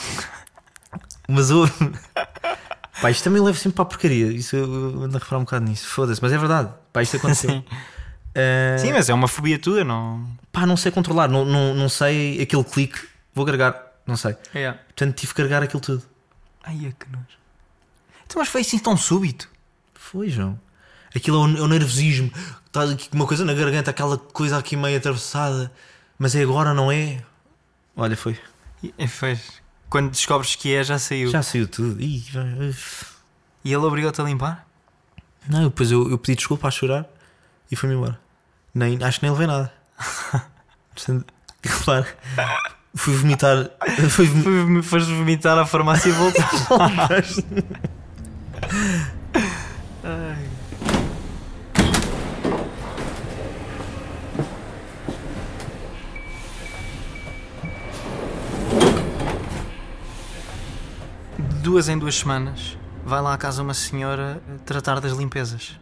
Mas 1.29 1.51
o. 1.51 1.65
Pá, 3.03 3.11
isto 3.11 3.25
também 3.25 3.43
leva 3.43 3.59
sempre 3.59 3.77
para 3.77 3.83
a 3.83 3.87
porcaria. 3.87 4.29
Isso 4.29 4.57
eu 4.57 4.65
ando 5.03 5.17
a 5.19 5.21
reparar 5.21 5.39
um 5.39 5.45
bocado 5.45 5.67
nisso. 5.67 5.87
Foda-se, 5.87 6.23
mas 6.23 6.33
é 6.33 6.39
verdade. 6.39 6.73
Pá, 6.95 7.03
isto 7.03 7.19
aconteceu. 7.19 7.51
Sim. 7.51 7.65
Ah, 8.35 8.79
Sim, 8.79 8.93
mas 8.93 9.11
é 9.11 9.13
uma 9.15 9.29
fobia 9.29 9.59
tua, 9.59 9.85
não? 9.85 10.27
Pá, 10.51 10.65
não 10.65 10.79
sei 10.79 10.91
controlar. 10.91 11.29
Não, 11.29 11.45
não, 11.45 11.75
não 11.75 11.89
sei 11.91 12.41
aquele 12.41 12.65
clique. 12.65 12.99
Vou 13.35 13.45
carregar. 13.45 13.77
Não 14.07 14.17
sei. 14.17 14.35
Yeah. 14.55 14.79
Portanto, 14.87 15.15
tive 15.15 15.33
que 15.33 15.37
carregar 15.37 15.63
aquilo 15.63 15.81
tudo. 15.81 16.03
Ai, 16.65 16.87
é 16.87 16.93
que 16.99 17.11
nojo. 17.11 17.27
Então, 18.25 18.41
mas 18.41 18.49
foi 18.49 18.63
assim 18.63 18.79
tão 18.79 18.97
súbito. 18.97 19.47
Foi, 19.93 20.31
João. 20.31 20.59
Aquilo 21.17 21.37
é 21.43 21.49
o, 21.49 21.59
é 21.59 21.61
o 21.63 21.67
nervosismo. 21.67 22.31
Está 22.67 22.85
aqui 22.85 23.09
com 23.09 23.17
uma 23.17 23.27
coisa 23.27 23.45
na 23.45 23.55
garganta, 23.55 23.91
aquela 23.91 24.19
coisa 24.19 24.59
aqui 24.59 24.77
meio 24.77 24.97
atravessada. 24.99 25.73
Mas 26.19 26.35
é 26.37 26.43
agora, 26.43 26.75
não 26.75 26.93
é? 26.93 27.23
Olha, 27.97 28.17
foi. 28.17 28.39
E, 28.99 29.09
fez. 29.09 29.63
Quando 29.89 30.11
descobres 30.11 30.55
que 30.55 30.75
é, 30.75 30.85
já 30.85 30.99
saiu. 30.99 31.31
Já 31.31 31.43
saiu 31.43 31.67
tudo. 31.67 32.01
Ih. 32.01 32.25
E 33.65 33.73
ele 33.73 33.77
obrigou-te 33.85 34.21
a 34.21 34.25
limpar? 34.25 34.67
Não, 35.49 35.65
depois 35.65 35.91
eu, 35.91 36.11
eu 36.11 36.19
pedi 36.19 36.37
desculpa 36.37 36.69
a 36.69 36.71
chorar 36.71 37.07
e 37.71 37.77
fui-me 37.77 37.95
embora. 37.95 38.19
Nem, 38.75 39.03
acho 39.03 39.21
que 39.21 39.25
nem 39.27 39.33
levei 39.33 39.47
nada. 39.47 39.73
Repara, 41.63 42.07
fui 42.95 43.15
vomitar. 43.17 43.71
Fui 44.11 44.27
vom- 44.27 44.43
Fui- 44.43 44.83
Foste 44.83 45.13
vomitar 45.15 45.57
à 45.59 45.65
farmácia 45.67 46.09
e 46.09 46.13
voltaste. 46.13 47.45
Duas 61.77 61.91
em 61.91 61.99
duas 61.99 62.15
semanas 62.15 62.79
vai 63.05 63.21
lá 63.21 63.35
à 63.35 63.37
casa 63.37 63.63
uma 63.63 63.75
senhora 63.75 64.43
tratar 64.65 64.99
das 64.99 65.13
limpezas. 65.13 65.79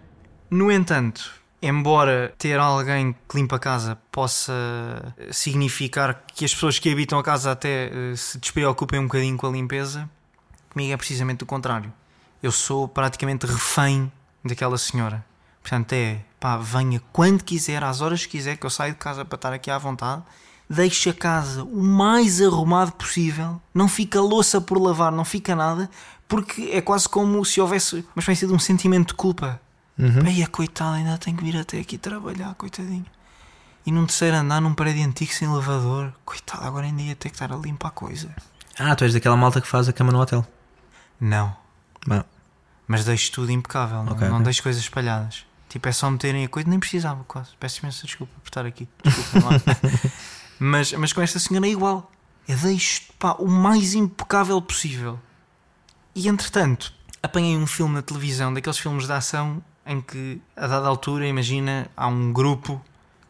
No 0.51 0.73
entanto, 0.73 1.31
embora 1.63 2.35
ter 2.37 2.59
alguém 2.59 3.15
que 3.29 3.37
limpa 3.37 3.55
a 3.55 3.59
casa 3.61 3.97
possa 4.11 4.53
significar 5.31 6.25
que 6.35 6.45
as 6.45 6.53
pessoas 6.53 6.81
que 6.81 6.91
habitam 6.91 7.17
a 7.17 7.23
casa 7.23 7.53
até 7.53 7.93
eh, 7.93 8.17
se 8.17 8.39
despreocupem 8.39 8.99
um 8.99 9.05
bocadinho 9.05 9.37
com 9.37 9.47
a 9.47 9.51
limpeza, 9.51 10.11
comigo 10.69 10.93
é 10.93 10.97
precisamente 10.97 11.45
o 11.45 11.47
contrário. 11.47 11.93
Eu 12.43 12.51
sou 12.51 12.89
praticamente 12.89 13.47
refém 13.47 14.11
daquela 14.45 14.77
senhora. 14.77 15.25
Portanto, 15.63 15.93
é 15.93 16.19
pá, 16.41 16.57
venha 16.57 17.01
quando 17.13 17.45
quiser, 17.45 17.85
às 17.85 18.01
horas 18.01 18.27
que 18.27 18.33
quiser, 18.33 18.57
que 18.57 18.67
eu 18.67 18.71
saio 18.71 18.95
de 18.95 18.99
casa 18.99 19.25
para 19.25 19.37
estar 19.37 19.53
aqui 19.53 19.71
à 19.71 19.79
vontade. 19.79 20.25
Deixe 20.69 21.11
a 21.11 21.15
casa 21.15 21.63
o 21.63 21.83
mais 21.83 22.41
arrumado 22.41 22.93
possível, 22.93 23.61
não 23.75 23.87
fica 23.87 24.21
louça 24.21 24.61
por 24.61 24.79
lavar, 24.81 25.13
não 25.13 25.25
fica 25.25 25.55
nada, 25.55 25.91
porque 26.27 26.71
é 26.73 26.81
quase 26.81 27.09
como 27.09 27.45
se 27.45 27.61
houvesse 27.61 27.97
uma 28.15 28.21
espécie 28.21 28.47
de 28.47 28.53
um 28.53 28.59
sentimento 28.59 29.09
de 29.09 29.15
culpa. 29.15 29.61
Uhum. 29.99 30.43
A 30.43 30.47
coitada, 30.49 30.97
ainda 30.97 31.19
tenho 31.19 31.37
que 31.37 31.45
vir 31.45 31.57
até 31.57 31.79
aqui 31.79 31.97
trabalhar, 31.99 32.55
coitadinho. 32.55 33.05
E 33.87 33.93
num 33.93 34.07
terceiro 34.07 34.37
andar, 34.39 34.61
num 34.61 34.75
prédio 34.75 35.05
antigo 35.07 35.33
sem 35.33 35.47
elevador, 35.49 36.13
coitada, 36.25 36.65
agora 36.67 36.87
ainda 36.87 37.03
ia 37.03 37.15
ter 37.15 37.29
que 37.29 37.35
estar 37.37 37.53
a 37.53 37.57
limpar 37.57 37.89
a 37.89 37.91
coisa. 37.93 38.35
Ah, 38.79 38.97
tu 38.97 39.05
és 39.05 39.13
daquela 39.13 39.37
malta 39.37 39.61
que 39.61 39.69
faz 39.69 39.89
a 39.89 39.93
cama 39.93 40.11
no 40.11 40.19
hotel. 40.21 40.45
Não, 41.21 41.55
Não. 42.07 42.25
mas 42.89 43.05
deixo 43.05 43.31
tudo 43.31 43.53
impecável, 43.53 44.03
não, 44.03 44.13
Ok, 44.15 44.27
não 44.27 44.37
ok. 44.37 44.45
deixo 44.45 44.63
coisas 44.63 44.83
espalhadas. 44.83 45.45
Tipo, 45.69 45.89
é 45.89 45.93
só 45.93 46.09
meterem 46.11 46.45
a 46.45 46.49
coisa, 46.49 46.69
nem 46.69 46.79
precisava 46.79 47.23
quase. 47.25 47.51
Peço 47.61 47.81
imensa 47.81 48.07
desculpa 48.07 48.33
por 48.43 48.49
estar 48.49 48.65
aqui. 48.65 48.89
Desculpa. 49.05 49.49
mas, 50.65 50.93
mas 50.95 51.13
com 51.13 51.21
esta 51.21 51.39
senhora 51.39 51.67
é 51.67 51.71
igual. 51.71 52.11
Eu 52.49 52.57
deixo 52.57 53.03
pá, 53.19 53.37
o 53.39 53.47
mais 53.47 53.95
impecável 53.95 54.61
possível. 54.63 55.21
E 56.15 56.27
entretanto, 56.27 56.93
apanhei 57.23 57.57
um 57.57 57.67
filme 57.67 57.95
na 57.95 58.03
televisão, 58.03 58.53
daqueles 58.53 58.79
filmes 58.79 59.07
de 59.07 59.13
ação 59.13 59.63
em 59.87 60.01
que, 60.01 60.41
a 60.57 60.67
dada 60.67 60.89
altura, 60.89 61.27
imagina, 61.27 61.91
há 61.95 62.07
um 62.07 62.33
grupo 62.33 62.81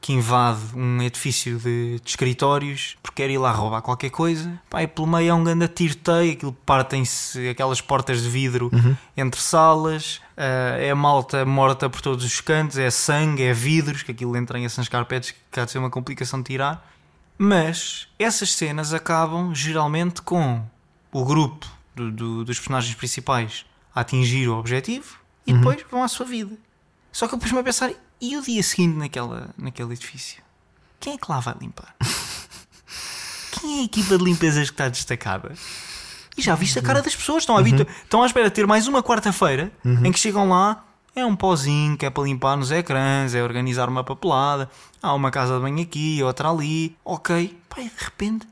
que 0.01 0.13
invade 0.13 0.61
um 0.77 1.03
edifício 1.03 1.59
de, 1.59 1.99
de 1.99 2.11
escritórios 2.11 2.95
porque 3.03 3.23
quer 3.23 3.31
ir 3.31 3.39
lá 3.39 3.51
roubar 3.51 3.81
qualquer 3.81 4.11
coisa. 4.11 4.61
Pá, 4.71 4.83
e 4.83 4.87
pelo 4.87 5.07
meio 5.07 5.31
é 5.31 5.35
um 5.35 5.43
grande 5.43 5.67
tiroteio, 5.67 6.35
aquilo 6.35 6.53
partem-se 6.53 7.49
aquelas 7.49 7.81
portas 7.81 8.23
de 8.23 8.29
vidro 8.29 8.71
entre 9.17 9.41
salas, 9.41 10.21
ah, 10.37 10.77
é 10.79 10.93
malta 10.95 11.45
morta 11.45 11.89
por 11.89 12.01
todos 12.01 12.25
os 12.25 12.41
cantos, 12.41 12.77
é 12.79 12.91
sangue, 12.91 13.43
é 13.43 13.53
vidros, 13.53 14.03
que 14.03 14.13
aquilo 14.13 14.37
entra 14.37 14.59
em 14.59 14.65
esses 14.65 14.89
carpetes 14.89 15.35
que 15.51 15.59
há 15.59 15.65
de 15.65 15.71
ser 15.71 15.79
uma 15.79 15.91
complicação 15.91 16.39
de 16.41 16.47
tirar. 16.47 16.94
Mas 17.37 18.09
essas 18.19 18.53
cenas 18.53 18.93
acabam 18.95 19.55
geralmente 19.55 20.23
com 20.23 20.65
o 21.13 21.25
grupo 21.25 21.67
do- 21.95 22.11
do- 22.11 22.45
dos 22.45 22.59
personagens 22.59 22.95
principais 22.95 23.65
a 23.95 24.01
atingir 24.01 24.49
o 24.49 24.57
objetivo 24.57 25.17
e 25.47 25.53
depois 25.53 25.85
vão 25.91 26.03
à 26.03 26.09
sua 26.09 26.27
vida. 26.27 26.57
Só 27.13 27.29
que 27.29 27.35
eu 27.35 27.39
pus-me 27.39 27.59
a 27.59 27.63
pensar, 27.63 27.93
e 28.21 28.37
o 28.37 28.43
dia 28.43 28.63
seguinte 28.63 28.97
naquela, 28.97 29.51
naquele 29.59 29.93
edifício? 29.93 30.43
Quem 30.99 31.15
é 31.15 31.19
que 31.19 31.31
lá 31.31 31.39
vai 31.41 31.55
limpar? 31.61 31.95
Quem 33.53 33.79
é 33.79 33.81
a 33.81 33.85
equipa 33.85 34.19
de 34.19 34.25
limpezas 34.25 34.69
que 34.69 34.75
está 34.75 34.89
destacada? 34.89 35.55
E 36.37 36.43
já 36.43 36.55
viste 36.57 36.79
a 36.79 36.83
cara 36.83 37.01
das 37.01 37.15
pessoas, 37.15 37.43
estão, 37.43 37.57
habitu- 37.57 37.87
estão 38.03 38.23
à 38.23 38.27
espera 38.27 38.49
de 38.49 38.55
ter 38.55 38.67
mais 38.67 38.89
uma 38.89 39.03
quarta-feira 39.03 39.71
em 40.05 40.11
que 40.11 40.19
chegam 40.19 40.49
lá, 40.49 40.85
é 41.15 41.25
um 41.25 41.37
pozinho 41.37 41.97
que 41.97 42.05
é 42.05 42.11
para 42.11 42.25
limpar 42.25 42.57
nos 42.57 42.71
ecrãs, 42.71 43.35
é 43.35 43.43
organizar 43.43 43.89
uma 43.89 44.03
papelada, 44.03 44.69
há 45.01 45.15
uma 45.15 45.31
casa 45.31 45.55
de 45.55 45.61
banho 45.61 45.81
aqui, 45.81 46.23
outra 46.23 46.51
ali, 46.51 46.97
ok. 47.05 47.57
E 47.77 47.83
de 47.83 48.05
repente 48.05 48.47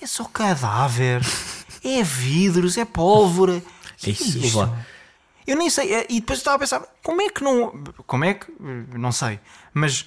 é 0.00 0.06
só 0.06 0.24
cadáver, 0.24 1.22
é 1.84 2.02
vidros, 2.02 2.76
é 2.76 2.84
pólvora. 2.84 3.62
É 4.04 4.10
isso, 4.10 4.38
isto? 4.38 4.58
lá. 4.58 4.86
Eu 5.46 5.56
nem 5.56 5.68
sei, 5.70 5.92
é, 5.94 6.06
e 6.08 6.20
depois 6.20 6.38
eu 6.38 6.40
estava 6.40 6.56
a 6.56 6.58
pensar, 6.58 6.82
como 7.02 7.20
é 7.22 7.28
que 7.28 7.42
não. 7.42 7.82
Como 8.06 8.24
é 8.24 8.34
que. 8.34 8.46
Não 8.96 9.12
sei, 9.12 9.40
mas. 9.72 10.06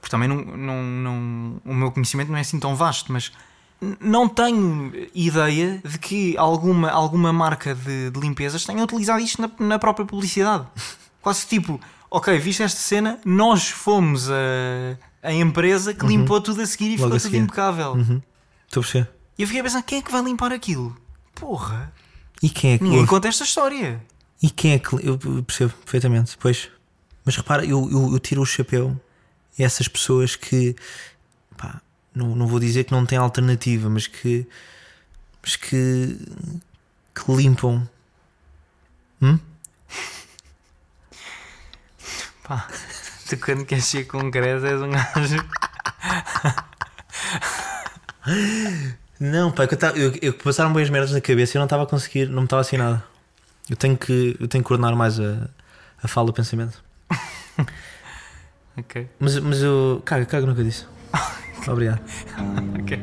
Porque 0.00 0.10
também 0.10 0.28
não, 0.28 0.36
não, 0.36 0.82
não, 0.82 1.62
o 1.64 1.74
meu 1.74 1.90
conhecimento 1.90 2.30
não 2.30 2.36
é 2.36 2.42
assim 2.42 2.58
tão 2.58 2.76
vasto, 2.76 3.10
mas 3.12 3.32
não 4.00 4.28
tenho 4.28 4.92
ideia 5.14 5.80
de 5.84 5.98
que 5.98 6.36
alguma, 6.36 6.90
alguma 6.90 7.32
marca 7.32 7.74
de, 7.74 8.10
de 8.10 8.20
limpezas 8.20 8.64
tenha 8.64 8.82
utilizado 8.82 9.20
isto 9.20 9.40
na, 9.40 9.50
na 9.58 9.78
própria 9.78 10.04
publicidade. 10.04 10.66
Quase 11.22 11.46
tipo, 11.46 11.80
ok, 12.10 12.38
viste 12.38 12.62
esta 12.62 12.78
cena, 12.80 13.18
nós 13.24 13.68
fomos 13.68 14.30
a, 14.30 14.96
a 15.22 15.32
empresa 15.32 15.92
que 15.92 16.06
limpou 16.06 16.40
tudo 16.40 16.60
a 16.62 16.66
seguir 16.66 16.94
e 16.94 16.96
Logo 16.96 17.14
ficou 17.14 17.30
tudo 17.30 17.36
impecável. 17.36 17.92
Uhum. 17.92 18.22
Estou 18.66 18.80
a 18.80 18.84
perceber. 18.84 19.10
E 19.36 19.42
eu 19.42 19.46
fiquei 19.46 19.60
a 19.60 19.64
pensar, 19.64 19.82
quem 19.82 19.98
é 19.98 20.02
que 20.02 20.10
vai 20.12 20.22
limpar 20.22 20.52
aquilo? 20.52 20.96
Porra, 21.34 21.92
E 22.42 22.48
quem 22.50 22.72
é 22.72 22.78
que. 22.78 22.84
ninguém 22.84 23.00
ouve? 23.00 23.10
conta 23.10 23.28
esta 23.28 23.44
história. 23.44 24.02
E 24.42 24.50
quem 24.50 24.72
é 24.72 24.78
que. 24.78 24.94
Eu 25.06 25.18
percebo 25.44 25.72
perfeitamente, 25.84 26.36
pois. 26.38 26.68
Mas 27.24 27.36
repara, 27.36 27.64
eu, 27.64 27.88
eu, 27.90 28.12
eu 28.12 28.18
tiro 28.18 28.40
o 28.42 28.46
chapéu 28.46 28.98
a 29.58 29.62
essas 29.62 29.86
pessoas 29.88 30.34
que. 30.36 30.74
Pá, 31.56 31.80
não, 32.14 32.34
não 32.34 32.46
vou 32.46 32.58
dizer 32.58 32.84
que 32.84 32.92
não 32.92 33.04
têm 33.06 33.18
alternativa, 33.18 33.88
mas 33.90 34.06
que. 34.06 34.46
Mas 35.42 35.56
que. 35.56 36.16
que 37.14 37.32
limpam. 37.32 37.88
Hum? 39.22 39.38
Pá, 42.48 42.66
tu 43.28 43.36
quando 43.36 43.64
queres 43.66 43.84
ser 43.84 44.04
concreto 44.06 44.64
és 44.66 44.80
um 44.80 44.90
gajo. 44.90 45.36
Não, 49.20 49.50
pá, 49.50 49.66
que 49.66 49.74
eu, 49.74 49.78
tava- 49.78 49.98
eu, 49.98 50.12
eu 50.22 50.32
passaram 50.32 50.72
bem 50.72 50.82
as 50.82 50.90
merdas 50.90 51.12
na 51.12 51.20
cabeça 51.20 51.52
e 51.52 51.56
eu 51.56 51.60
não 51.60 51.66
estava 51.66 51.82
a 51.82 51.86
conseguir, 51.86 52.26
não 52.28 52.38
me 52.42 52.44
estava 52.44 52.60
assim 52.62 52.76
nada. 52.76 53.02
Eu 53.68 53.76
tenho 53.76 53.96
que, 53.96 54.36
eu 54.40 54.48
tenho 54.48 54.62
que 54.64 54.68
coordenar 54.68 54.94
mais 54.96 55.18
a, 55.20 55.48
a 56.02 56.08
fala 56.08 56.26
do 56.28 56.32
pensamento. 56.32 56.82
Ok, 58.78 59.08
Mas, 59.18 59.36
mas 59.40 59.60
eu. 59.60 60.00
Caga, 60.04 60.24
caga 60.24 60.46
nunca 60.46 60.62
disse. 60.62 60.86
Obrigado. 61.66 62.00
ok. 62.80 62.96